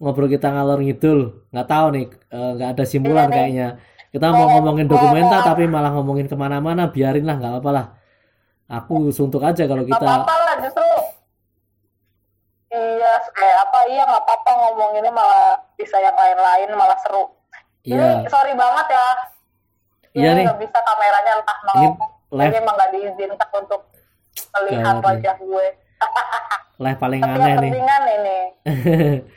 [0.00, 1.46] ngobrol kita ngalor ngidul.
[1.52, 3.78] Nggak tahu nih eh, nggak ada simulan kayaknya.
[4.10, 7.86] Kita mau ngomongin dokumenta tapi malah ngomongin ke mana-mana biarin lah nggak apa-apa lah.
[8.66, 10.82] Aku suntuk aja kalau kita apa-apa lah justru
[12.66, 17.35] Iya kayak apa iya nggak apa-apa ngomonginnya malah bisa yang lain-lain malah seru
[17.86, 19.06] iya Ini sorry banget ya
[20.12, 20.44] Iya Ini nih.
[20.44, 21.88] nggak bisa kameranya entah mau Ini
[22.32, 22.50] live.
[22.50, 23.80] Ini emang nggak diizinkan untuk
[24.52, 25.04] melihat Gawat nih.
[25.06, 25.66] wajah gue.
[26.78, 27.70] Live paling Tapi aneh nih.
[28.12, 28.38] ini.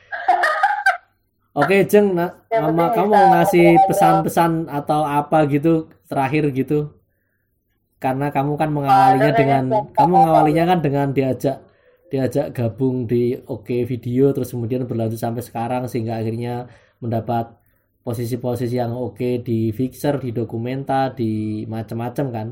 [1.51, 5.73] Oke, Jeng, na- Yang nama kamu mau ngasih pesan-pesan atau apa gitu
[6.05, 6.95] terakhir gitu?
[7.97, 11.59] Karena kamu kan mengawalinya dengan kamu mengawalinya kan dengan diajak
[12.07, 17.58] diajak gabung di Oke Video terus kemudian berlanjut sampai sekarang sehingga akhirnya mendapat
[18.09, 22.47] posisi-posisi yang oke di fixer, di dokumenta, di macam-macam kan.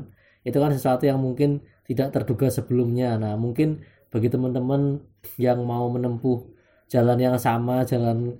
[0.46, 3.18] Itu kan sesuatu yang mungkin tidak terduga sebelumnya.
[3.18, 5.02] Nah, mungkin bagi teman-teman
[5.34, 6.46] yang mau menempuh
[6.86, 8.38] jalan yang sama, jalan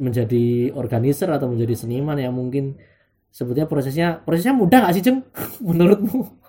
[0.00, 2.80] menjadi organizer atau menjadi seniman yang mungkin
[3.28, 5.20] sebetulnya prosesnya prosesnya mudah nggak sih Jeng
[5.68, 6.40] menurutmu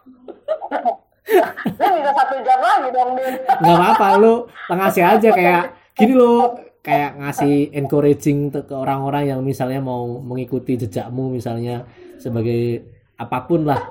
[1.62, 3.34] Ini bisa satu jam lagi dong, Din.
[3.44, 4.34] nggak apa-apa lu
[4.72, 5.64] ngasih aja kayak
[6.00, 11.86] gini lo kayak ngasih encouraging ke orang-orang yang misalnya mau mengikuti jejakmu misalnya
[12.18, 12.82] sebagai
[13.18, 13.82] apa pun lah.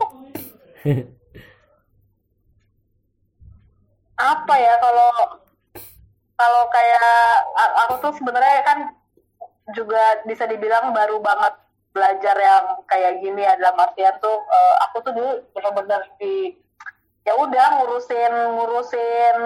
[4.20, 5.08] Apa ya kalau
[6.36, 7.08] kalau kayak
[7.56, 8.78] aku tuh sebenarnya kan
[9.72, 11.56] juga bisa dibilang baru banget
[11.96, 16.52] belajar yang kayak gini ya dalam artian tuh eh, aku tuh dulu bener-bener di
[17.24, 19.36] ya udah ngurusin ngurusin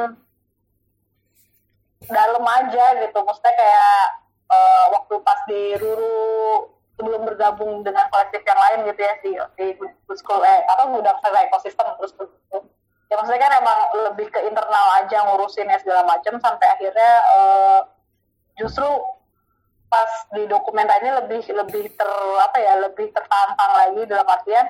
[2.09, 3.19] dalam aja gitu.
[3.23, 4.03] Maksudnya kayak
[4.51, 9.67] eh, waktu pas di Ruru sebelum bergabung dengan kolektif yang lain gitu ya di di
[10.07, 12.59] Good School eh apa gudang saya ekosistem terus gitu
[13.11, 13.79] ya maksudnya kan emang
[14.11, 17.81] lebih ke internal aja ngurusinnya segala macam sampai akhirnya eh,
[18.63, 18.87] justru
[19.91, 22.11] pas di dokumenta ini lebih lebih ter
[22.43, 24.67] apa ya lebih tertantang lagi dalam artian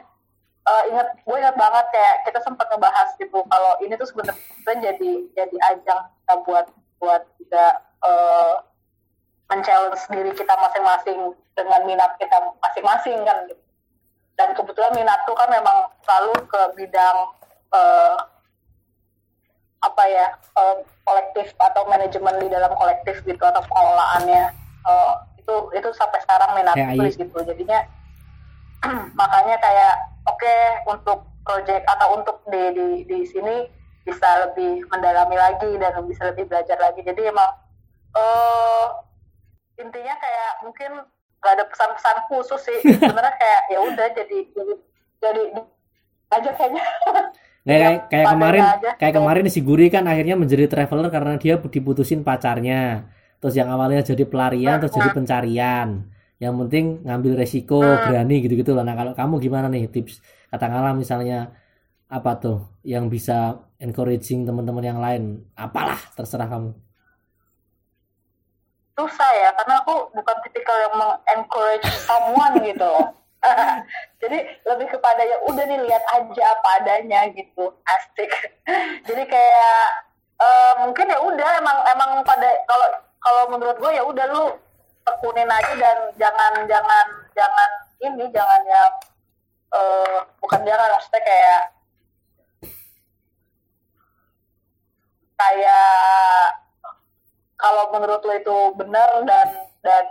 [0.64, 5.10] eh, ingat gue ingat banget kayak kita sempat ngebahas gitu kalau ini tuh sebenarnya jadi
[5.36, 6.66] jadi ajang kita buat
[6.98, 8.54] buat juga eh,
[9.50, 11.18] men-challenge diri kita masing-masing
[11.54, 13.38] dengan minat kita masing-masing kan.
[13.48, 13.62] Gitu.
[14.34, 17.16] dan kebetulan minat tuh kan memang selalu ke bidang
[17.70, 18.16] eh,
[19.84, 20.76] apa ya eh,
[21.06, 24.50] kolektif atau manajemen di dalam kolektif gitu atau pengelolaannya.
[24.84, 27.38] Eh, itu itu sampai sekarang minat Kayak tulis gitu.
[27.46, 27.78] Jadinya
[29.20, 29.94] makanya kayak
[30.26, 30.54] oke
[30.88, 33.68] untuk project atau untuk di, di di sini
[34.04, 37.00] bisa lebih mendalami lagi dan bisa lebih belajar lagi.
[37.00, 37.50] Jadi emang
[38.14, 38.86] eh
[39.80, 40.90] intinya kayak mungkin
[41.40, 42.80] gak ada pesan-pesan khusus sih.
[43.00, 44.74] Sebenarnya kayak ya udah jadi jadi
[45.24, 45.42] jadi
[46.30, 46.84] aja kayaknya.
[47.64, 48.90] Nah, kayak kayak kemarin aja.
[49.00, 53.08] kayak kemarin si Guri kan akhirnya menjadi traveler karena dia diputusin pacarnya.
[53.40, 56.04] Terus yang awalnya jadi pelarian terus jadi pencarian.
[56.36, 58.84] Yang penting ngambil resiko berani gitu-gitu lah.
[58.84, 60.20] Nah kalau kamu gimana nih tips?
[60.52, 61.56] Katakanlah misalnya
[62.04, 65.42] apa tuh yang bisa encouraging teman-teman yang lain.
[65.58, 66.70] Apalah terserah kamu.
[68.94, 73.10] Susah ya karena aku bukan tipikal yang mengencourage someone gitu loh.
[74.22, 77.74] Jadi lebih kepada ya udah nih lihat aja apa adanya gitu.
[77.84, 78.30] Asik.
[79.10, 79.82] Jadi kayak
[80.38, 84.44] eh, mungkin ya udah emang emang pada kalau kalau menurut gue ya udah lu
[85.04, 87.70] tekunin aja dan jangan jangan jangan
[88.00, 88.90] ini jangan yang
[89.74, 91.73] eh, bukan jangan maksudnya kayak
[95.44, 96.48] kayak
[97.54, 99.48] kalau menurut lo itu benar dan
[99.80, 100.04] dan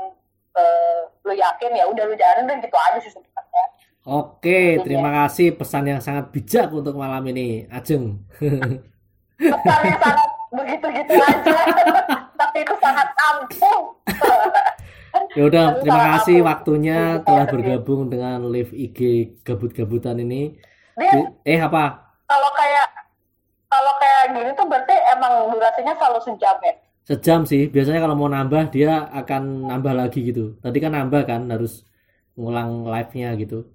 [0.54, 3.66] eh, lo yakin ya udah lo jalanin dan gitu aja sih sebenarnya
[4.04, 8.20] Oke, terima kasih pesan yang sangat bijak untuk malam ini, Ajeng.
[9.40, 11.60] pesannya sangat begitu-gitu aja
[12.40, 13.82] tapi itu sangat ampuh
[15.34, 19.00] Ya udah, terima kasih aku- waktunya aku telah bergabung dengan live IG
[19.42, 20.58] gabut-gabutan ini.
[21.42, 22.02] Eh apa?
[22.26, 22.86] kalau kayak
[23.84, 26.74] kalau kayak gini tuh berarti emang durasinya selalu sejam ya
[27.04, 27.68] Sejam sih.
[27.68, 30.56] Biasanya kalau mau nambah dia akan nambah lagi gitu.
[30.64, 31.84] Tadi kan nambah kan harus
[32.40, 33.68] ngulang live-nya gitu.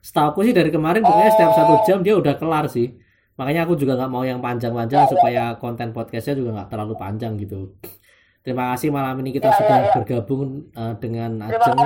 [0.00, 2.96] Setahu sih dari kemarin pokoknya setiap satu jam dia udah kelar sih.
[3.36, 7.76] Makanya aku juga nggak mau yang panjang-panjang supaya konten podcastnya juga nggak terlalu panjang gitu.
[8.40, 9.92] Terima kasih malam ini kita Ya, sudah ya, ya.
[10.00, 11.78] bergabung eh, dengan Ajeng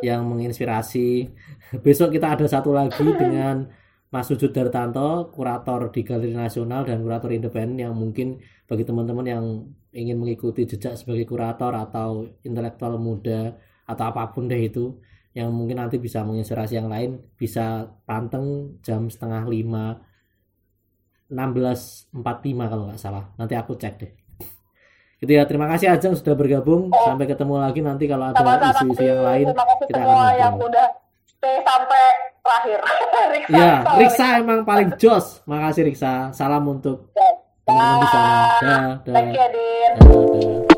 [0.00, 1.28] yang menginspirasi.
[1.84, 3.68] Besok kita ada satu lagi dengan
[4.12, 9.44] Mas Sujud Dartanto, kurator di Galeri Nasional dan kurator independen yang mungkin bagi teman-teman yang
[9.96, 13.56] ingin mengikuti jejak sebagai kurator atau intelektual muda
[13.88, 15.00] atau apa pun deh itu
[15.32, 19.96] yang mungkin nanti bisa menginspirasi yang lain bisa panteng jam setengah lima
[21.32, 22.12] 16.45
[22.68, 23.32] kalau nggak salah.
[23.40, 24.12] Nanti aku cek deh.
[25.24, 26.92] Gitu ya terima kasih Ajeng sudah bergabung.
[26.92, 28.44] Sampai ketemu lagi nanti kalau ada
[28.76, 30.86] isu-isu yang lain terima kasih kita akan yang udah
[31.24, 32.78] stay sampai terakhir
[33.34, 33.98] Riksa, Ya, sorry.
[34.02, 35.26] Riksa emang paling jos.
[35.46, 36.12] Makasih Riksa.
[36.34, 37.14] Salam untuk
[37.62, 38.32] teman-teman di sana.
[38.58, 39.14] Dah, dah.
[39.14, 39.90] Thank you, Din.
[39.96, 40.71] dah, dah.